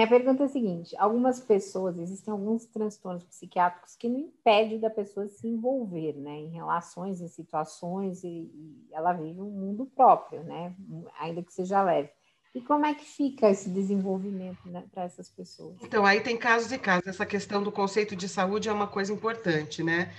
A 0.04 0.08
pergunta 0.08 0.44
é 0.44 0.46
a 0.46 0.50
seguinte: 0.50 0.96
algumas 0.98 1.40
pessoas, 1.40 1.98
existem 1.98 2.32
alguns 2.32 2.66
transtornos 2.66 3.24
psiquiátricos 3.24 3.96
que 3.96 4.08
não 4.08 4.20
impedem 4.20 4.80
da 4.80 4.90
pessoa 4.90 5.28
se 5.28 5.48
envolver, 5.48 6.14
né, 6.14 6.38
em 6.40 6.50
relações, 6.50 7.22
em 7.22 7.28
situações, 7.28 8.24
e, 8.24 8.28
e 8.28 8.88
ela 8.92 9.14
vive 9.14 9.42
um 9.42 9.50
mundo 9.50 9.86
próprio, 9.86 10.44
né, 10.44 10.74
ainda 11.20 11.44
que 11.44 11.54
seja 11.54 11.84
leve. 11.84 12.10
E 12.54 12.62
como 12.62 12.84
é 12.84 12.96
que 12.96 13.06
fica 13.06 13.48
esse 13.48 13.70
desenvolvimento 13.70 14.68
né, 14.68 14.84
para 14.92 15.04
essas 15.04 15.30
pessoas? 15.30 15.76
Então, 15.84 16.04
aí 16.04 16.20
tem 16.22 16.36
casos 16.36 16.72
e 16.72 16.80
casos. 16.80 17.06
Essa 17.06 17.26
questão 17.26 17.62
do 17.62 17.72
conceito 17.72 18.16
de 18.16 18.28
saúde 18.28 18.68
é 18.68 18.74
uma 18.74 18.88
coisa 18.88 19.14
importante, 19.14 19.84
né? 19.84 20.12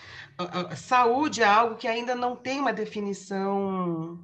Saúde 0.76 1.42
é 1.42 1.46
algo 1.46 1.74
que 1.74 1.88
ainda 1.88 2.14
não 2.14 2.36
tem 2.36 2.60
uma 2.60 2.72
definição 2.72 4.16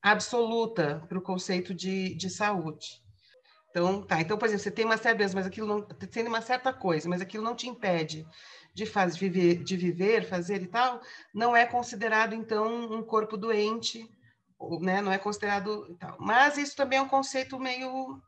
absoluta 0.00 1.04
para 1.06 1.18
o 1.18 1.22
conceito 1.22 1.74
de, 1.74 2.14
de 2.14 2.30
saúde. 2.30 3.03
Então, 3.74 4.00
tá. 4.02 4.20
Então, 4.20 4.38
por 4.38 4.46
exemplo, 4.46 4.62
você 4.62 4.70
tem 4.70 4.84
uma 4.84 4.96
certa 4.96 5.34
mas 5.34 5.46
aquilo 5.48 5.66
não 5.66 5.82
tem 5.82 6.24
uma 6.28 6.40
certa 6.40 6.72
coisa, 6.72 7.08
mas 7.08 7.20
aquilo 7.20 7.42
não 7.42 7.56
te 7.56 7.68
impede 7.68 8.24
de 8.72 8.86
fazer, 8.86 9.18
viver, 9.18 9.64
de 9.64 9.76
viver, 9.76 10.28
fazer 10.28 10.62
e 10.62 10.68
tal, 10.68 11.00
não 11.34 11.56
é 11.56 11.66
considerado 11.66 12.34
então 12.36 12.92
um 12.92 13.02
corpo 13.02 13.36
doente 13.36 14.08
né, 14.80 15.02
não 15.02 15.10
é 15.10 15.18
considerado 15.18 15.96
tal. 15.98 16.16
Mas 16.20 16.56
isso 16.56 16.76
também 16.76 17.00
é 17.00 17.02
um 17.02 17.08
conceito 17.08 17.58
meio 17.58 18.22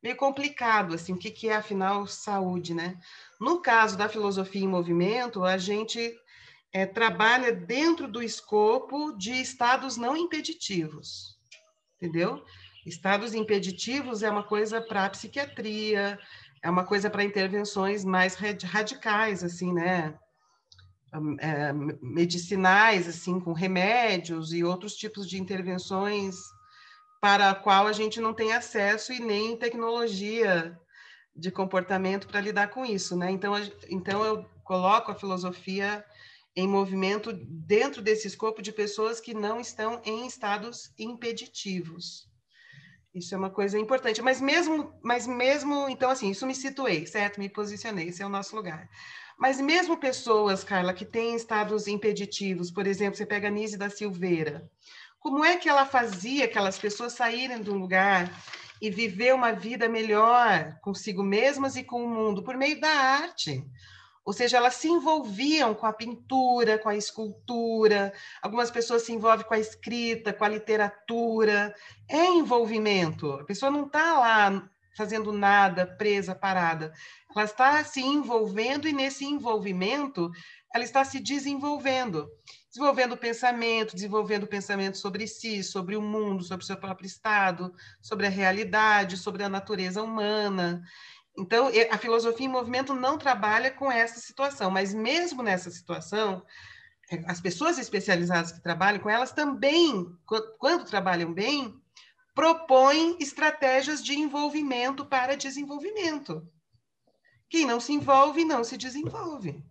meio 0.00 0.14
complicado, 0.16 0.94
assim, 0.94 1.12
o 1.12 1.18
que, 1.18 1.28
que 1.28 1.48
é 1.48 1.56
afinal 1.56 2.06
saúde, 2.06 2.72
né? 2.72 3.00
No 3.40 3.60
caso 3.60 3.98
da 3.98 4.08
filosofia 4.08 4.62
em 4.62 4.68
movimento, 4.68 5.42
a 5.42 5.58
gente 5.58 6.16
é, 6.72 6.86
trabalha 6.86 7.52
dentro 7.52 8.06
do 8.06 8.22
escopo 8.22 9.10
de 9.18 9.32
estados 9.32 9.96
não 9.96 10.16
impeditivos, 10.16 11.36
entendeu? 11.96 12.44
Estados 12.88 13.34
impeditivos 13.34 14.22
é 14.22 14.30
uma 14.30 14.42
coisa 14.42 14.80
para 14.80 15.04
a 15.04 15.10
psiquiatria, 15.10 16.18
é 16.62 16.70
uma 16.70 16.84
coisa 16.84 17.08
para 17.10 17.24
intervenções 17.24 18.04
mais 18.04 18.34
radicais, 18.34 19.44
assim, 19.44 19.72
né? 19.72 20.14
é, 21.40 21.72
medicinais, 22.02 23.08
assim, 23.08 23.40
com 23.40 23.52
remédios 23.52 24.52
e 24.52 24.62
outros 24.62 24.94
tipos 24.94 25.28
de 25.28 25.40
intervenções 25.40 26.36
para 27.20 27.50
a 27.50 27.54
qual 27.54 27.86
a 27.86 27.92
gente 27.92 28.20
não 28.20 28.34
tem 28.34 28.52
acesso 28.52 29.12
e 29.12 29.18
nem 29.18 29.56
tecnologia 29.56 30.78
de 31.34 31.50
comportamento 31.50 32.26
para 32.26 32.40
lidar 32.40 32.68
com 32.68 32.84
isso, 32.84 33.16
né? 33.16 33.30
Então, 33.30 33.54
a, 33.54 33.60
então 33.88 34.24
eu 34.24 34.44
coloco 34.64 35.10
a 35.10 35.14
filosofia 35.14 36.04
em 36.54 36.68
movimento 36.68 37.32
dentro 37.32 38.02
desse 38.02 38.26
escopo 38.26 38.60
de 38.60 38.72
pessoas 38.72 39.20
que 39.20 39.32
não 39.32 39.60
estão 39.60 40.00
em 40.04 40.26
estados 40.26 40.92
impeditivos. 40.98 42.28
Isso 43.18 43.34
é 43.34 43.38
uma 43.38 43.50
coisa 43.50 43.78
importante. 43.78 44.22
Mas 44.22 44.40
mesmo, 44.40 44.92
mas 45.02 45.26
mesmo, 45.26 45.88
então 45.88 46.10
assim, 46.10 46.30
isso 46.30 46.46
me 46.46 46.54
situei, 46.54 47.06
certo? 47.06 47.38
Me 47.38 47.48
posicionei, 47.48 48.08
esse 48.08 48.22
é 48.22 48.26
o 48.26 48.30
nosso 48.30 48.54
lugar. 48.56 48.88
Mas 49.38 49.60
mesmo 49.60 49.96
pessoas, 49.96 50.64
Carla, 50.64 50.92
que 50.92 51.04
têm 51.04 51.36
estados 51.36 51.86
impeditivos, 51.86 52.70
por 52.70 52.86
exemplo, 52.86 53.16
você 53.16 53.24
pega 53.24 53.48
a 53.48 53.50
Nise 53.50 53.76
da 53.76 53.88
Silveira, 53.88 54.68
como 55.20 55.44
é 55.44 55.56
que 55.56 55.68
ela 55.68 55.84
fazia 55.84 56.44
aquelas 56.44 56.78
pessoas 56.78 57.12
saírem 57.12 57.60
de 57.60 57.70
um 57.70 57.78
lugar 57.78 58.30
e 58.80 58.90
viver 58.90 59.34
uma 59.34 59.52
vida 59.52 59.88
melhor 59.88 60.78
consigo 60.80 61.22
mesmas 61.22 61.76
e 61.76 61.84
com 61.84 62.04
o 62.04 62.08
mundo 62.08 62.42
por 62.42 62.56
meio 62.56 62.80
da 62.80 62.88
arte? 62.88 63.64
Ou 64.28 64.34
seja, 64.34 64.58
elas 64.58 64.74
se 64.74 64.86
envolviam 64.86 65.74
com 65.74 65.86
a 65.86 65.92
pintura, 65.94 66.78
com 66.78 66.90
a 66.90 66.94
escultura, 66.94 68.12
algumas 68.42 68.70
pessoas 68.70 69.00
se 69.00 69.10
envolvem 69.10 69.46
com 69.46 69.54
a 69.54 69.58
escrita, 69.58 70.34
com 70.34 70.44
a 70.44 70.48
literatura. 70.48 71.74
É 72.06 72.26
envolvimento. 72.26 73.32
A 73.32 73.44
pessoa 73.44 73.70
não 73.70 73.86
está 73.86 74.18
lá 74.18 74.68
fazendo 74.94 75.32
nada, 75.32 75.86
presa, 75.86 76.34
parada. 76.34 76.92
Ela 77.34 77.44
está 77.46 77.82
se 77.82 78.02
envolvendo 78.02 78.86
e 78.86 78.92
nesse 78.92 79.24
envolvimento 79.24 80.30
ela 80.74 80.84
está 80.84 81.02
se 81.06 81.20
desenvolvendo, 81.20 82.28
desenvolvendo 82.68 83.16
pensamento, 83.16 83.94
desenvolvendo 83.94 84.46
pensamento 84.46 84.98
sobre 84.98 85.26
si, 85.26 85.64
sobre 85.64 85.96
o 85.96 86.02
mundo, 86.02 86.44
sobre 86.44 86.64
o 86.64 86.66
seu 86.66 86.76
próprio 86.76 87.06
estado, 87.06 87.72
sobre 88.02 88.26
a 88.26 88.30
realidade, 88.30 89.16
sobre 89.16 89.42
a 89.42 89.48
natureza 89.48 90.02
humana. 90.02 90.82
Então, 91.38 91.70
a 91.90 91.98
filosofia 91.98 92.46
em 92.46 92.50
movimento 92.50 92.92
não 92.92 93.16
trabalha 93.16 93.70
com 93.70 93.90
essa 93.90 94.18
situação, 94.18 94.70
mas 94.70 94.92
mesmo 94.92 95.40
nessa 95.40 95.70
situação, 95.70 96.44
as 97.26 97.40
pessoas 97.40 97.78
especializadas 97.78 98.50
que 98.50 98.60
trabalham 98.60 99.00
com 99.00 99.08
elas 99.08 99.30
também, 99.30 100.12
quando 100.58 100.84
trabalham 100.84 101.32
bem, 101.32 101.80
propõem 102.34 103.16
estratégias 103.20 104.02
de 104.04 104.14
envolvimento 104.14 105.06
para 105.06 105.36
desenvolvimento. 105.36 106.46
Quem 107.48 107.64
não 107.64 107.78
se 107.78 107.92
envolve, 107.92 108.44
não 108.44 108.64
se 108.64 108.76
desenvolve. 108.76 109.64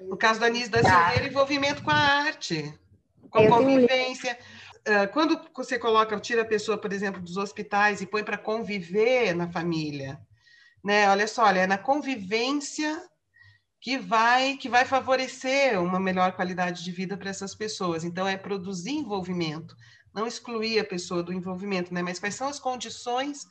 No 0.00 0.16
caso 0.16 0.40
da 0.40 0.46
Anis 0.46 0.68
da 0.68 0.82
Silveira, 0.82 1.26
envolvimento 1.26 1.82
com 1.82 1.90
a 1.90 1.94
arte, 1.94 2.72
com 3.30 3.38
a 3.38 3.48
convivência. 3.48 4.38
Ah, 4.86 5.06
quando 5.06 5.38
você 5.54 5.78
coloca, 5.78 6.18
tira 6.18 6.42
a 6.42 6.46
pessoa, 6.46 6.78
por 6.78 6.92
exemplo, 6.92 7.20
dos 7.20 7.36
hospitais 7.36 8.00
e 8.00 8.06
põe 8.06 8.24
para 8.24 8.38
conviver 8.38 9.34
na 9.34 9.50
família, 9.50 10.18
né? 10.84 11.08
Olha 11.08 11.26
só, 11.26 11.44
olha, 11.44 11.60
é 11.60 11.66
na 11.66 11.78
convivência 11.78 13.02
que 13.80 13.98
vai 13.98 14.56
que 14.56 14.68
vai 14.68 14.84
favorecer 14.84 15.80
uma 15.80 16.00
melhor 16.00 16.32
qualidade 16.32 16.84
de 16.84 16.92
vida 16.92 17.16
para 17.16 17.30
essas 17.30 17.54
pessoas. 17.54 18.04
Então 18.04 18.26
é 18.26 18.36
produzir 18.36 18.92
envolvimento, 18.92 19.76
não 20.14 20.26
excluir 20.26 20.80
a 20.80 20.84
pessoa 20.84 21.22
do 21.22 21.32
envolvimento, 21.32 21.92
né? 21.92 22.02
Mas 22.02 22.18
quais 22.18 22.34
são 22.34 22.48
as 22.48 22.58
condições 22.58 23.46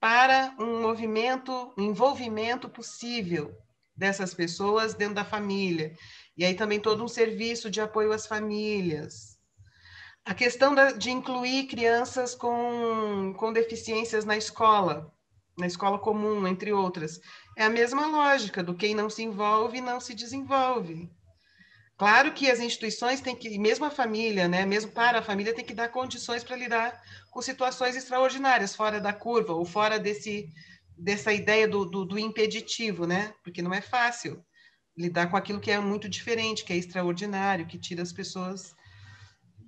para 0.00 0.54
um 0.58 0.82
movimento, 0.82 1.72
um 1.76 1.82
envolvimento 1.82 2.68
possível 2.68 3.54
dessas 3.94 4.34
pessoas 4.34 4.94
dentro 4.94 5.14
da 5.14 5.24
família? 5.24 5.94
E 6.36 6.44
aí 6.44 6.54
também 6.54 6.80
todo 6.80 7.02
um 7.02 7.08
serviço 7.08 7.70
de 7.70 7.80
apoio 7.80 8.12
às 8.12 8.26
famílias. 8.26 9.36
A 10.24 10.34
questão 10.34 10.74
da, 10.74 10.90
de 10.92 11.10
incluir 11.10 11.68
crianças 11.68 12.34
com, 12.34 13.32
com 13.38 13.52
deficiências 13.52 14.24
na 14.24 14.36
escola, 14.36 15.12
na 15.56 15.66
escola 15.66 15.98
comum, 15.98 16.46
entre 16.46 16.72
outras. 16.72 17.20
É 17.56 17.64
a 17.64 17.70
mesma 17.70 18.06
lógica 18.06 18.62
do 18.62 18.74
quem 18.74 18.94
não 18.94 19.08
se 19.08 19.22
envolve 19.22 19.80
não 19.80 20.00
se 20.00 20.14
desenvolve. 20.14 21.10
Claro 21.96 22.34
que 22.34 22.50
as 22.50 22.60
instituições 22.60 23.22
têm 23.22 23.34
que, 23.34 23.58
mesmo 23.58 23.86
a 23.86 23.90
família, 23.90 24.46
né, 24.46 24.66
mesmo 24.66 24.92
para 24.92 25.20
a 25.20 25.22
família, 25.22 25.54
tem 25.54 25.64
que 25.64 25.72
dar 25.72 25.88
condições 25.88 26.44
para 26.44 26.56
lidar 26.56 27.00
com 27.30 27.40
situações 27.40 27.96
extraordinárias, 27.96 28.76
fora 28.76 29.00
da 29.00 29.14
curva, 29.14 29.54
ou 29.54 29.64
fora 29.64 29.98
desse, 29.98 30.46
dessa 30.96 31.32
ideia 31.32 31.66
do, 31.66 31.86
do, 31.86 32.04
do 32.04 32.18
impeditivo, 32.18 33.06
né? 33.06 33.32
Porque 33.42 33.62
não 33.62 33.72
é 33.72 33.80
fácil 33.80 34.44
lidar 34.96 35.30
com 35.30 35.38
aquilo 35.38 35.60
que 35.60 35.70
é 35.70 35.80
muito 35.80 36.06
diferente, 36.06 36.64
que 36.64 36.72
é 36.72 36.76
extraordinário, 36.76 37.66
que 37.66 37.78
tira 37.78 38.02
as 38.02 38.12
pessoas 38.12 38.74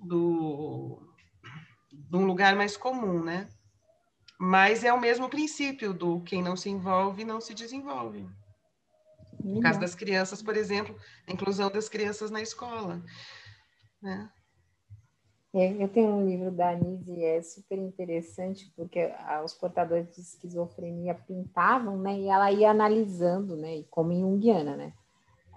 do, 0.03 1.01
de 1.91 2.15
um 2.15 2.25
lugar 2.25 2.55
mais 2.55 2.77
comum, 2.77 3.23
né? 3.23 3.47
Mas 4.39 4.85
é 4.85 4.93
o 4.93 5.01
mesmo 5.01 5.27
princípio 5.27 5.93
do 5.93 6.21
quem 6.21 6.41
não 6.41 6.55
se 6.55 6.69
envolve 6.69 7.25
não 7.25 7.41
se 7.41 7.53
desenvolve. 7.53 8.25
No 9.43 9.59
caso 9.59 9.79
das 9.79 9.93
crianças, 9.93 10.41
por 10.41 10.55
exemplo, 10.55 10.95
a 11.27 11.31
inclusão 11.33 11.69
das 11.69 11.89
crianças 11.89 12.31
na 12.31 12.41
escola. 12.41 13.03
Né? 14.01 14.31
É, 15.53 15.83
eu 15.83 15.89
tenho 15.89 16.09
um 16.09 16.29
livro 16.29 16.51
da 16.51 16.69
Anise 16.69 17.11
e 17.11 17.23
é 17.23 17.41
super 17.41 17.77
interessante 17.77 18.71
porque 18.75 19.11
os 19.43 19.53
portadores 19.53 20.15
de 20.15 20.21
esquizofrenia 20.21 21.15
pintavam, 21.15 21.97
né, 21.97 22.19
e 22.19 22.27
ela 22.27 22.51
ia 22.51 22.69
analisando, 22.69 23.57
né, 23.57 23.83
como 23.89 24.11
em 24.11 24.21
Jungiana, 24.21 24.77
né, 24.77 24.93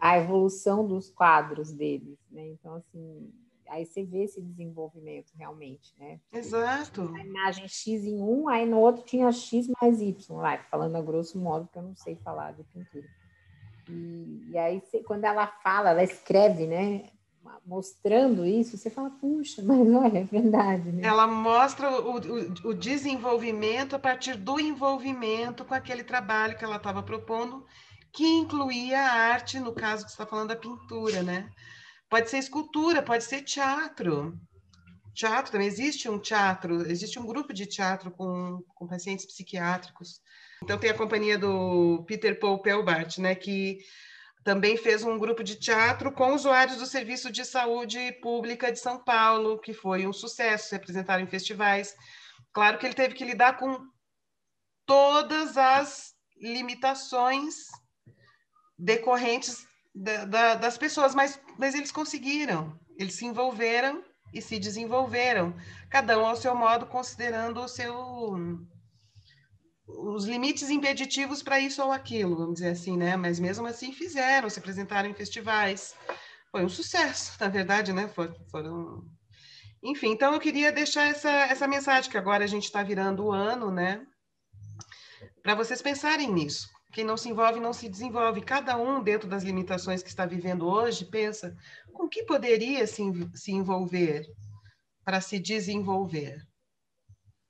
a 0.01 0.17
evolução 0.19 0.87
dos 0.87 1.11
quadros 1.11 1.71
deles, 1.73 2.19
né, 2.31 2.49
então 2.49 2.77
assim, 2.77 3.33
aí 3.73 3.87
você 3.87 4.05
vê 4.05 4.25
esse 4.25 4.41
desenvolvimento 4.41 5.33
realmente, 5.35 5.95
né. 5.99 6.21
Exato. 6.31 7.11
A 7.17 7.25
imagem 7.25 7.67
X 7.67 8.05
em 8.05 8.21
um, 8.21 8.47
aí 8.49 8.67
no 8.67 8.79
outro 8.79 9.03
tinha 9.03 9.33
X 9.33 9.67
mais 9.81 10.01
Y, 10.01 10.15
lá, 10.37 10.59
falando 10.71 10.97
a 10.97 11.01
grosso 11.01 11.39
modo, 11.39 11.69
que 11.73 11.79
eu 11.79 11.83
não 11.83 11.97
sei 11.97 12.15
falar 12.17 12.53
de 12.53 12.63
pintura. 12.65 13.09
E, 13.89 14.51
e 14.51 14.59
aí, 14.59 14.81
você, 14.81 15.03
quando 15.03 15.25
ela 15.25 15.47
fala, 15.47 15.91
ela 15.91 16.03
escreve, 16.03 16.67
né? 16.67 17.07
Mostrando 17.65 18.45
isso, 18.45 18.77
você 18.77 18.91
fala, 18.91 19.09
puxa, 19.09 19.63
mas 19.65 19.89
olha, 19.89 20.19
é 20.19 20.25
verdade. 20.25 20.93
Né? 20.93 21.07
Ela 21.07 21.27
mostra 21.27 21.91
o, 21.91 22.19
o, 22.19 22.69
o 22.69 22.75
desenvolvimento 22.75 23.97
a 23.97 23.99
partir 23.99 24.37
do 24.37 24.61
envolvimento 24.61 25.65
com 25.65 25.73
aquele 25.73 26.05
trabalho 26.05 26.59
que 26.59 26.65
ela 26.65 26.77
estava 26.77 27.03
propondo, 27.03 27.65
que 28.13 28.27
incluía 28.27 29.01
a 29.01 29.13
arte, 29.13 29.59
no 29.59 29.73
caso 29.73 30.05
que 30.05 30.11
você 30.11 30.15
está 30.15 30.27
falando 30.27 30.49
da 30.49 30.57
pintura, 30.57 31.23
né? 31.23 31.49
Pode 32.13 32.29
ser 32.29 32.39
escultura, 32.39 33.03
pode 33.03 33.25
ser 33.25 33.41
teatro. 33.43 34.39
Teatro 35.15 35.51
também 35.51 35.67
existe 35.67 36.09
um 36.09 36.19
teatro, 36.19 36.83
existe 36.91 37.19
um 37.19 37.27
grupo 37.27 37.53
de 37.53 37.67
teatro 37.67 38.11
com, 38.11 38.63
com 38.75 38.87
pacientes 38.87 39.27
psiquiátricos 39.27 40.21
então 40.63 40.79
tem 40.79 40.91
a 40.91 40.97
companhia 40.97 41.37
do 41.37 42.05
Peter 42.07 42.39
Paul 42.39 42.63
Pelbart, 42.63 43.19
né, 43.19 43.35
que 43.35 43.79
também 44.45 44.77
fez 44.77 45.03
um 45.03 45.19
grupo 45.19 45.43
de 45.43 45.57
teatro 45.57 46.13
com 46.13 46.35
usuários 46.35 46.79
do 46.79 46.87
Serviço 46.87 47.33
de 47.33 47.45
Saúde 47.45 48.13
Pública 48.23 48.71
de 48.71 48.79
São 48.79 49.03
Paulo, 49.03 49.59
que 49.59 49.73
foi 49.73 50.07
um 50.07 50.13
sucesso, 50.13 50.69
se 50.69 50.77
apresentaram 50.77 51.23
em 51.23 51.27
festivais. 51.27 51.95
Claro 52.53 52.79
que 52.79 52.87
ele 52.87 52.95
teve 52.95 53.15
que 53.15 53.25
lidar 53.25 53.57
com 53.57 53.77
todas 54.87 55.57
as 55.57 56.13
limitações 56.41 57.67
decorrentes 58.79 59.65
da, 59.95 60.25
da, 60.25 60.55
das 60.55 60.79
pessoas, 60.79 61.15
mas, 61.15 61.41
mas 61.59 61.75
eles 61.75 61.93
conseguiram, 61.93 62.79
eles 62.99 63.15
se 63.15 63.27
envolveram 63.27 64.03
e 64.33 64.41
se 64.41 64.59
desenvolveram, 64.59 65.55
cada 65.91 66.19
um 66.19 66.27
ao 66.27 66.37
seu 66.37 66.55
modo, 66.55 66.87
considerando 66.87 67.61
o 67.61 67.69
seu 67.69 68.37
os 69.87 70.25
limites 70.25 70.71
impeditivos 70.71 71.43
para 71.43 71.61
isso 71.61 71.83
ou 71.83 71.93
aquilo, 71.93 72.37
vamos 72.37 72.55
dizer 72.55 72.71
assim, 72.71 72.97
né? 72.97 73.17
Mas 73.17 73.39
mesmo 73.39 73.67
assim 73.67 73.93
fizeram, 73.93 74.49
se 74.49 74.59
apresentaram 74.59 75.09
em 75.09 75.15
festivais. 75.15 75.95
Foi 76.51 76.65
um 76.65 76.69
sucesso, 76.69 77.37
na 77.41 77.49
verdade, 77.49 77.93
né? 77.93 78.09
For, 78.09 78.35
foram. 78.51 79.05
Enfim, 79.83 80.11
então 80.13 80.33
eu 80.33 80.41
queria 80.41 80.71
deixar 80.73 81.09
essa, 81.09 81.29
essa 81.29 81.67
mensagem, 81.67 82.11
que 82.11 82.17
agora 82.17 82.45
a 82.45 82.47
gente 82.47 82.65
está 82.65 82.83
virando 82.83 83.25
o 83.25 83.33
ano, 83.33 83.71
né? 83.71 84.07
Para 85.43 85.55
vocês 85.55 85.83
pensarem 85.83 86.33
nisso. 86.33 86.69
Quem 86.93 87.05
não 87.05 87.17
se 87.17 87.31
envolve, 87.31 87.59
não 87.59 87.73
se 87.73 87.89
desenvolve. 87.89 88.43
Cada 88.43 88.77
um, 88.77 89.03
dentro 89.03 89.29
das 89.29 89.43
limitações 89.43 90.03
que 90.03 90.11
está 90.11 90.27
vivendo 90.27 90.67
hoje, 90.67 91.07
pensa 91.07 91.57
com 91.93 92.09
que 92.09 92.23
poderia 92.25 92.87
se, 92.87 93.03
se 93.35 93.53
envolver 93.53 94.27
para 95.03 95.21
se 95.21 95.39
desenvolver. 95.39 96.47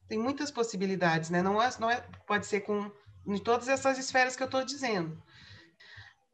Tem 0.09 0.19
muitas 0.19 0.51
possibilidades, 0.51 1.29
né? 1.29 1.43
Não, 1.43 1.61
é, 1.61 1.71
não 1.81 1.91
é, 1.91 2.01
pode 2.27 2.47
ser 2.47 2.61
com 2.61 2.91
em 3.27 3.39
todas 3.39 3.69
essas 3.69 3.99
esferas 3.99 4.37
que 4.37 4.43
eu 4.43 4.47
estou 4.47 4.65
dizendo. 4.65 5.21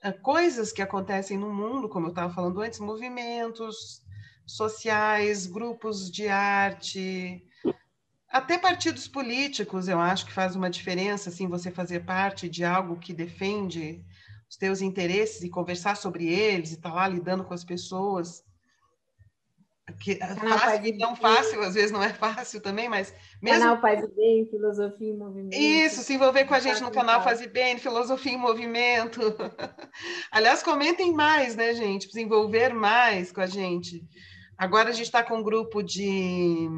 É, 0.02 0.12
coisas 0.12 0.72
que 0.72 0.82
acontecem 0.82 1.38
no 1.38 1.52
mundo, 1.52 1.88
como 1.88 2.06
eu 2.06 2.10
estava 2.10 2.32
falando 2.32 2.60
antes, 2.60 2.78
movimentos 2.78 4.02
sociais, 4.46 5.46
grupos 5.46 6.10
de 6.10 6.28
arte, 6.28 7.42
até 8.30 8.58
partidos 8.58 9.08
políticos, 9.08 9.88
eu 9.88 9.98
acho 9.98 10.26
que 10.26 10.32
faz 10.32 10.54
uma 10.54 10.68
diferença, 10.68 11.30
assim, 11.30 11.48
você 11.48 11.70
fazer 11.70 12.04
parte 12.04 12.48
de 12.48 12.62
algo 12.62 12.98
que 12.98 13.14
defende 13.14 14.04
os 14.48 14.56
teus 14.56 14.82
interesses 14.82 15.42
e 15.42 15.50
conversar 15.50 15.96
sobre 15.96 16.26
eles 16.26 16.70
e 16.70 16.74
estar 16.74 16.90
tá 16.90 16.94
lá 16.94 17.08
lidando 17.08 17.44
com 17.44 17.54
as 17.54 17.64
pessoas. 17.64 18.44
Que 20.00 20.18
é 20.22 20.34
fácil 20.34 20.86
e 20.86 20.98
não 20.98 21.16
fácil, 21.16 21.62
às 21.62 21.72
vezes 21.72 21.90
não 21.90 22.02
é 22.02 22.12
fácil 22.12 22.60
também, 22.60 22.90
mas 22.90 23.14
mesmo... 23.40 23.60
Canal 23.60 23.80
Faz 23.80 24.06
Bem, 24.14 24.46
Filosofia 24.50 25.08
em 25.08 25.16
Movimento. 25.16 25.54
Isso, 25.56 26.02
se 26.02 26.12
envolver 26.12 26.44
com 26.44 26.52
a 26.52 26.60
gente 26.60 26.82
no 26.82 26.90
canal 26.90 27.22
Faz 27.24 27.44
Bem, 27.46 27.78
Filosofia 27.78 28.32
em 28.32 28.36
Movimento. 28.36 29.20
Aliás, 30.30 30.62
comentem 30.62 31.14
mais, 31.14 31.56
né, 31.56 31.72
gente? 31.72 32.12
Se 32.12 32.20
envolver 32.20 32.74
mais 32.74 33.32
com 33.32 33.40
a 33.40 33.46
gente. 33.46 34.04
Agora 34.58 34.90
a 34.90 34.92
gente 34.92 35.06
está 35.06 35.22
com 35.22 35.38
um 35.38 35.42
grupo 35.42 35.82
de 35.82 36.68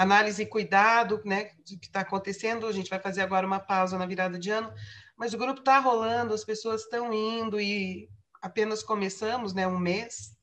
análise 0.00 0.42
e 0.42 0.46
cuidado, 0.46 1.20
né, 1.26 1.50
do 1.68 1.78
que 1.78 1.86
está 1.86 2.00
acontecendo. 2.00 2.66
A 2.66 2.72
gente 2.72 2.88
vai 2.88 2.98
fazer 2.98 3.20
agora 3.20 3.46
uma 3.46 3.60
pausa 3.60 3.98
na 3.98 4.06
virada 4.06 4.38
de 4.38 4.50
ano, 4.50 4.72
mas 5.14 5.34
o 5.34 5.38
grupo 5.38 5.60
está 5.60 5.78
rolando, 5.78 6.32
as 6.32 6.42
pessoas 6.42 6.82
estão 6.82 7.12
indo 7.12 7.60
e 7.60 8.08
apenas 8.40 8.82
começamos, 8.82 9.52
né, 9.52 9.66
um 9.66 9.78
mês, 9.78 10.34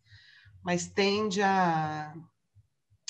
mas 0.64 0.88
tende 0.88 1.42
a, 1.42 2.14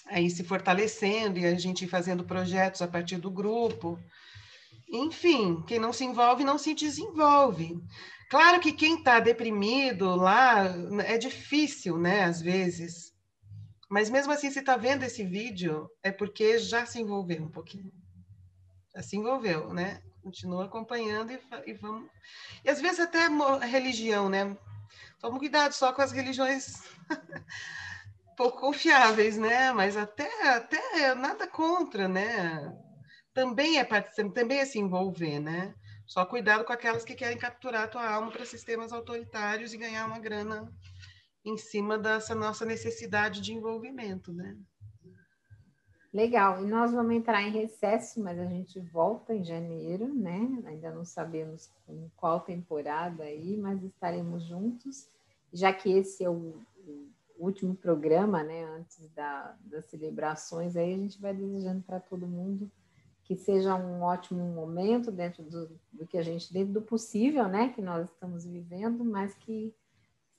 a 0.06 0.22
ir 0.22 0.30
se 0.30 0.42
fortalecendo 0.46 1.38
e 1.38 1.46
a 1.46 1.56
gente 1.56 1.84
ir 1.84 1.90
fazendo 1.90 2.24
projetos 2.24 2.82
a 2.82 2.88
partir 2.88 3.18
do 3.18 3.30
grupo. 3.30 4.00
Enfim, 4.90 5.62
quem 5.68 5.80
não 5.80 5.92
se 5.92 6.06
envolve 6.06 6.46
não 6.46 6.58
se 6.58 6.74
desenvolve. 6.74 7.78
Claro 8.30 8.62
que 8.62 8.72
quem 8.72 9.00
está 9.00 9.20
deprimido 9.20 10.16
lá 10.16 10.64
é 11.06 11.18
difícil, 11.18 11.98
né, 11.98 12.24
às 12.24 12.42
vezes 12.42 13.07
mas 13.90 14.10
mesmo 14.10 14.34
assim, 14.34 14.52
se 14.52 14.60
está 14.60 14.76
vendo 14.76 15.04
esse 15.04 15.24
vídeo, 15.24 15.90
é 16.04 16.12
porque 16.12 16.60
já 16.60 16.86
se 16.86 17.00
envolveu 17.00 17.44
um 17.44 17.50
pouquinho. 17.50 17.92
Já 18.94 19.02
se 19.02 19.16
envolveu, 19.16 19.74
né? 19.74 20.02
Continua 20.22 20.66
acompanhando 20.66 21.32
e, 21.32 21.40
e 21.66 21.74
vamos. 21.74 22.10
E 22.66 22.70
às 22.70 22.82
vezes 22.82 23.00
até 23.00 23.28
religião, 23.66 24.28
né? 24.28 24.58
Toma 25.20 25.40
cuidado 25.40 25.72
só 25.72 25.94
com 25.94 26.02
as 26.02 26.12
religiões 26.12 26.84
pouco 28.36 28.60
confiáveis, 28.60 29.38
né? 29.38 29.72
Mas 29.72 29.96
até, 29.96 30.50
até 30.50 31.16
nada 31.16 31.48
contra, 31.48 32.08
né? 32.08 32.78
Também 33.34 33.80
é 33.80 33.86
também 34.34 34.60
é 34.60 34.66
se 34.66 34.80
envolver, 34.80 35.40
né? 35.40 35.74
Só 36.06 36.26
cuidado 36.26 36.66
com 36.66 36.74
aquelas 36.74 37.04
que 37.04 37.16
querem 37.16 37.38
capturar 37.38 37.84
a 37.84 37.88
tua 37.88 38.10
alma 38.10 38.32
para 38.32 38.46
sistemas 38.46 38.92
autoritários 38.92 39.74
e 39.74 39.78
ganhar 39.78 40.06
uma 40.06 40.20
grana 40.20 40.72
em 41.48 41.58
cima 41.58 41.98
dessa 41.98 42.36
nossa 42.36 42.66
necessidade 42.66 43.40
de 43.40 43.54
envolvimento, 43.54 44.34
né? 44.34 44.58
Legal, 46.14 46.64
e 46.64 46.68
nós 46.68 46.92
vamos 46.92 47.16
entrar 47.16 47.42
em 47.44 47.52
recesso, 47.52 48.22
mas 48.22 48.40
a 48.40 48.46
gente 48.46 48.80
volta 48.80 49.34
em 49.34 49.44
janeiro, 49.44 50.14
né? 50.14 50.64
Ainda 50.66 50.92
não 50.92 51.06
sabemos 51.06 51.70
em 51.88 52.12
qual 52.16 52.42
temporada 52.42 53.24
aí, 53.24 53.56
mas 53.58 53.84
estaremos 53.84 54.44
juntos, 54.44 55.10
já 55.54 55.72
que 55.72 55.90
esse 55.92 56.24
é 56.24 56.30
o, 56.30 56.56
o 56.86 57.12
último 57.38 57.76
programa, 57.76 58.44
né? 58.44 58.66
Antes 58.66 59.10
da, 59.10 59.56
das 59.62 59.86
celebrações, 59.86 60.76
aí 60.76 60.94
a 60.94 60.98
gente 60.98 61.22
vai 61.22 61.34
desejando 61.34 61.84
para 61.84 62.00
todo 62.00 62.28
mundo 62.28 62.70
que 63.24 63.36
seja 63.36 63.76
um 63.76 64.02
ótimo 64.02 64.42
momento 64.54 65.12
dentro 65.12 65.44
do, 65.44 65.70
do 65.92 66.08
que 66.08 66.18
a 66.18 66.22
gente, 66.22 66.52
dentro 66.52 66.74
do 66.74 66.82
possível, 66.82 67.48
né? 67.48 67.70
Que 67.70 67.82
nós 67.82 68.10
estamos 68.10 68.46
vivendo, 68.46 69.04
mas 69.04 69.36
que 69.36 69.76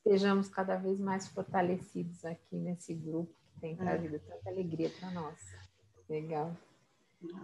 estejamos 0.08 0.48
cada 0.48 0.76
vez 0.76 0.98
mais 0.98 1.28
fortalecidos 1.28 2.24
aqui 2.24 2.56
nesse 2.56 2.94
grupo 2.94 3.30
que 3.52 3.60
tem 3.60 3.74
é. 3.74 3.76
trazido 3.76 4.16
é. 4.16 4.18
tanta 4.18 4.48
alegria 4.48 4.90
para 4.98 5.10
nós. 5.10 5.38
Legal. 6.08 6.56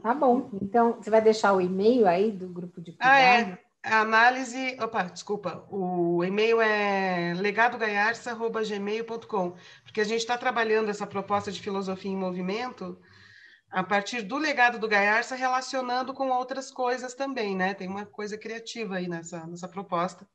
Tá 0.02 0.14
bom. 0.14 0.48
Então, 0.62 0.94
você 0.94 1.10
vai 1.10 1.20
deixar 1.20 1.52
o 1.52 1.60
e-mail 1.60 2.06
aí 2.06 2.32
do 2.32 2.48
grupo 2.48 2.80
de 2.80 2.92
cuidado? 2.92 3.10
Ah, 3.10 3.20
é. 3.20 3.62
A 3.82 4.00
análise. 4.00 4.78
Opa, 4.80 5.02
desculpa. 5.02 5.66
O 5.70 6.24
e-mail 6.24 6.62
é 6.62 7.34
legadogaiarça.gmail.com, 7.34 9.56
porque 9.82 10.00
a 10.00 10.04
gente 10.04 10.20
está 10.20 10.38
trabalhando 10.38 10.88
essa 10.88 11.06
proposta 11.06 11.52
de 11.52 11.60
filosofia 11.60 12.10
em 12.10 12.16
movimento 12.16 12.98
a 13.70 13.82
partir 13.82 14.22
do 14.22 14.38
legado 14.38 14.78
do 14.78 14.88
Gaiarça, 14.88 15.34
relacionando 15.34 16.14
com 16.14 16.30
outras 16.30 16.70
coisas 16.70 17.12
também, 17.12 17.54
né? 17.54 17.74
Tem 17.74 17.86
uma 17.88 18.06
coisa 18.06 18.38
criativa 18.38 18.96
aí 18.96 19.06
nessa, 19.08 19.46
nessa 19.46 19.68
proposta 19.68 20.26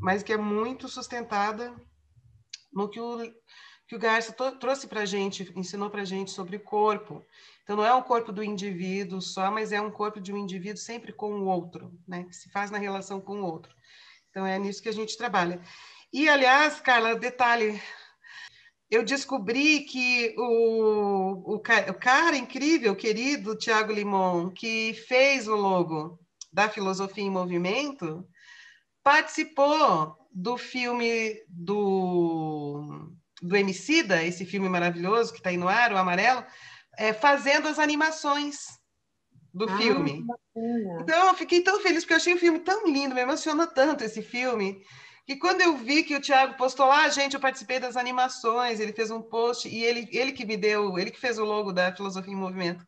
mas 0.00 0.22
que 0.22 0.32
é 0.32 0.36
muito 0.36 0.88
sustentada 0.88 1.74
no 2.72 2.88
que 2.88 3.00
o, 3.00 3.18
que 3.86 3.96
o 3.96 3.98
Garça 3.98 4.32
trouxe 4.32 4.86
para 4.86 5.00
a 5.00 5.06
gente, 5.06 5.50
ensinou 5.56 5.90
para 5.90 6.02
a 6.02 6.04
gente 6.04 6.30
sobre 6.30 6.58
corpo. 6.58 7.24
Então, 7.62 7.76
não 7.76 7.84
é 7.84 7.94
um 7.94 8.02
corpo 8.02 8.30
do 8.30 8.42
indivíduo 8.42 9.20
só, 9.20 9.50
mas 9.50 9.72
é 9.72 9.80
um 9.80 9.90
corpo 9.90 10.20
de 10.20 10.32
um 10.32 10.36
indivíduo 10.36 10.76
sempre 10.76 11.12
com 11.12 11.32
o 11.32 11.46
outro, 11.46 11.92
né? 12.06 12.24
que 12.24 12.34
se 12.34 12.50
faz 12.50 12.70
na 12.70 12.78
relação 12.78 13.20
com 13.20 13.40
o 13.40 13.44
outro. 13.44 13.74
Então, 14.30 14.46
é 14.46 14.58
nisso 14.58 14.82
que 14.82 14.88
a 14.88 14.92
gente 14.92 15.16
trabalha. 15.16 15.60
E, 16.12 16.28
aliás, 16.28 16.80
Carla, 16.80 17.14
detalhe, 17.14 17.80
eu 18.90 19.04
descobri 19.04 19.80
que 19.80 20.34
o, 20.38 21.52
o, 21.52 21.54
o 21.54 21.60
cara 21.60 22.36
incrível, 22.36 22.96
querido 22.96 23.56
Tiago 23.56 23.92
Limon, 23.92 24.50
que 24.50 24.94
fez 25.06 25.48
o 25.48 25.54
logo 25.54 26.18
da 26.52 26.68
Filosofia 26.68 27.24
em 27.24 27.30
Movimento, 27.30 28.26
participou 29.08 30.18
do 30.30 30.58
filme 30.58 31.34
do, 31.48 33.10
do 33.40 33.56
Emicida, 33.56 34.22
esse 34.22 34.44
filme 34.44 34.68
maravilhoso 34.68 35.32
que 35.32 35.38
está 35.38 35.48
aí 35.48 35.56
no 35.56 35.66
ar, 35.66 35.94
o 35.94 35.96
Amarelo, 35.96 36.44
é, 36.98 37.14
fazendo 37.14 37.68
as 37.68 37.78
animações 37.78 38.66
do 39.54 39.64
ah, 39.64 39.78
filme. 39.78 40.26
Então, 41.00 41.28
eu 41.28 41.34
fiquei 41.34 41.62
tão 41.62 41.80
feliz, 41.80 42.04
porque 42.04 42.12
eu 42.12 42.18
achei 42.18 42.34
o 42.34 42.38
filme 42.38 42.58
tão 42.58 42.86
lindo, 42.86 43.14
me 43.14 43.22
emocionou 43.22 43.66
tanto 43.66 44.04
esse 44.04 44.20
filme, 44.20 44.78
que 45.26 45.36
quando 45.36 45.62
eu 45.62 45.74
vi 45.78 46.02
que 46.02 46.14
o 46.14 46.20
Thiago 46.20 46.58
postou 46.58 46.84
lá, 46.84 47.04
ah, 47.04 47.08
gente, 47.08 47.32
eu 47.32 47.40
participei 47.40 47.80
das 47.80 47.96
animações, 47.96 48.78
ele 48.78 48.92
fez 48.92 49.10
um 49.10 49.22
post, 49.22 49.66
e 49.70 49.82
ele, 49.82 50.06
ele 50.12 50.32
que 50.32 50.44
me 50.44 50.58
deu, 50.58 50.98
ele 50.98 51.10
que 51.10 51.20
fez 51.20 51.38
o 51.38 51.46
logo 51.46 51.72
da 51.72 51.96
Filosofia 51.96 52.34
em 52.34 52.36
Movimento 52.36 52.86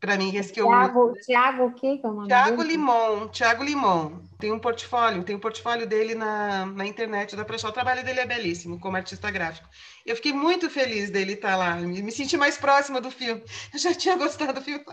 para 0.00 0.16
mim, 0.16 0.34
esse 0.34 0.52
que 0.52 0.60
eu 0.60 0.66
Tiago, 0.66 1.12
Tiago 1.24 1.64
o 1.66 1.74
quê? 1.74 1.98
Que 1.98 2.06
é 2.06 2.10
o 2.10 2.26
Tiago 2.26 2.62
Limon, 2.62 3.28
Tiago 3.28 3.62
Limon. 3.62 4.20
Tem 4.38 4.50
um 4.50 4.58
portfólio, 4.58 5.22
tem 5.22 5.36
um 5.36 5.40
portfólio 5.40 5.86
dele 5.86 6.14
na, 6.14 6.66
na 6.66 6.86
internet, 6.86 7.36
dá 7.36 7.44
para 7.44 7.56
achar. 7.56 7.68
O 7.68 7.72
trabalho 7.72 8.04
dele 8.04 8.20
é 8.20 8.26
belíssimo, 8.26 8.80
como 8.80 8.96
artista 8.96 9.30
gráfico. 9.30 9.68
Eu 10.04 10.16
fiquei 10.16 10.32
muito 10.32 10.68
feliz 10.68 11.10
dele 11.10 11.34
estar 11.34 11.52
tá 11.52 11.56
lá, 11.56 11.76
me, 11.76 12.02
me 12.02 12.12
senti 12.12 12.36
mais 12.36 12.56
próxima 12.56 13.00
do 13.00 13.10
filme. 13.10 13.42
Eu 13.72 13.78
já 13.78 13.94
tinha 13.94 14.16
gostado 14.16 14.54
do 14.54 14.62
filme. 14.62 14.84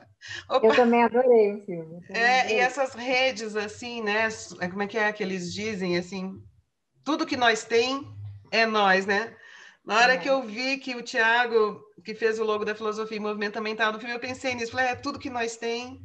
Opa. 0.50 0.68
Eu 0.68 0.76
também 0.76 1.04
adorei 1.04 1.54
o 1.56 1.66
filme. 1.66 2.00
É, 2.10 2.42
adorei. 2.42 2.58
e 2.58 2.60
essas 2.60 2.94
redes, 2.94 3.56
assim, 3.56 4.02
né? 4.02 4.28
É, 4.60 4.68
como 4.68 4.84
é 4.84 4.88
que 4.88 4.98
é 4.98 5.12
que 5.12 5.24
eles 5.24 5.54
dizem, 5.54 5.98
assim? 5.98 6.34
Tudo 7.04 7.26
que 7.26 7.38
nós 7.38 7.64
tem 7.64 8.08
é 8.52 8.66
nós, 8.66 9.06
né? 9.06 9.36
Na 9.86 9.98
hora 9.98 10.14
é. 10.14 10.18
que 10.18 10.30
eu 10.30 10.44
vi 10.44 10.78
que 10.78 10.96
o 10.96 11.02
Tiago 11.02 11.82
que 12.04 12.16
fez 12.16 12.40
o 12.40 12.44
logo 12.44 12.66
da 12.66 12.76
Filosofia 12.76 13.18
e 13.18 13.20
Movimento 13.20 13.60
estava 13.66 13.92
no 13.94 14.00
filme, 14.00 14.16
eu 14.16 14.20
pensei 14.20 14.56
nisso. 14.56 14.72
Falei, 14.72 14.88
é, 14.88 14.96
tudo 14.96 15.20
que 15.20 15.30
nós 15.30 15.58
tem 15.58 16.02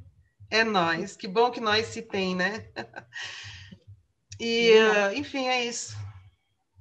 é 0.50 0.62
nós. 0.62 1.16
Que 1.16 1.26
bom 1.26 1.50
que 1.50 1.60
nós 1.60 1.86
se 1.86 2.02
tem, 2.02 2.34
né? 2.34 2.68
e, 4.40 4.72
uh, 4.72 5.16
enfim, 5.16 5.46
é 5.46 5.64
isso. 5.64 5.96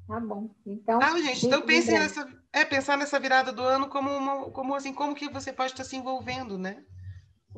Tá 0.08 0.20
bom. 0.20 0.54
Então, 0.66 1.00
gente, 1.18 1.48
então 1.48 1.62
pense 1.62 1.92
nessa, 1.92 2.28
é, 2.54 2.64
pensar 2.64 2.98
nessa 2.98 3.20
virada 3.20 3.52
do 3.52 3.64
ano 3.64 3.88
como, 3.88 4.12
uma, 4.12 4.52
como 4.52 4.76
assim, 4.76 4.94
como 4.94 5.16
que 5.16 5.30
você 5.30 5.52
pode 5.52 5.72
estar 5.72 5.84
se 5.84 5.96
envolvendo, 5.96 6.58
né? 6.58 6.84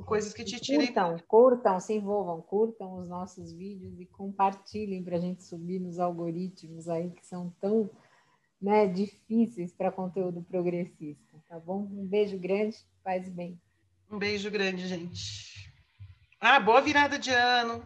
coisas 0.06 0.34
que 0.34 0.44
te 0.44 0.60
tirem. 0.60 0.88
Curtam, 0.88 1.18
curtam, 1.28 1.80
se 1.80 1.94
envolvam, 1.94 2.42
curtam 2.42 3.00
os 3.00 3.10
nossos 3.10 3.52
vídeos 3.52 4.00
e 4.00 4.06
compartilhem 4.06 5.04
para 5.04 5.18
a 5.18 5.20
gente 5.20 5.44
subir 5.44 5.80
nos 5.80 6.00
algoritmos 6.00 6.88
aí 6.88 7.10
que 7.10 7.26
são 7.26 7.52
tão 7.60 7.90
né, 8.62 8.88
difíceis 8.88 9.74
para 9.74 9.92
conteúdo 9.92 10.42
progressista, 10.44 11.38
tá 11.48 11.60
bom? 11.60 11.88
Um 11.92 12.06
beijo 12.06 12.38
grande, 12.38 12.78
paz 13.04 13.28
e 13.28 13.32
bem. 13.32 13.60
Um 14.10 14.18
beijo 14.18 14.50
grande, 14.50 14.88
gente. 14.88 15.72
Ah, 16.40 16.60
boa 16.60 16.82
virada 16.82 17.20
de 17.20 17.32
ano. 17.32 17.84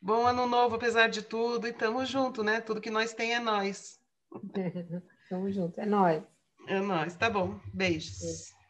Bom 0.00 0.26
ano 0.26 0.46
novo, 0.46 0.76
apesar 0.76 1.08
de 1.08 1.22
tudo. 1.22 1.66
E 1.66 1.72
tamo 1.72 2.04
junto, 2.04 2.42
né? 2.42 2.60
Tudo 2.60 2.80
que 2.80 2.90
nós 2.90 3.14
tem 3.14 3.34
é 3.34 3.40
nós. 3.40 4.00
tamo 5.28 5.50
junto, 5.52 5.80
é 5.80 5.86
nós. 5.86 6.22
É 6.66 6.80
nós, 6.80 7.16
tá 7.16 7.30
bom. 7.30 7.60
Beijos. 7.72 8.18
Beijo. 8.20 8.51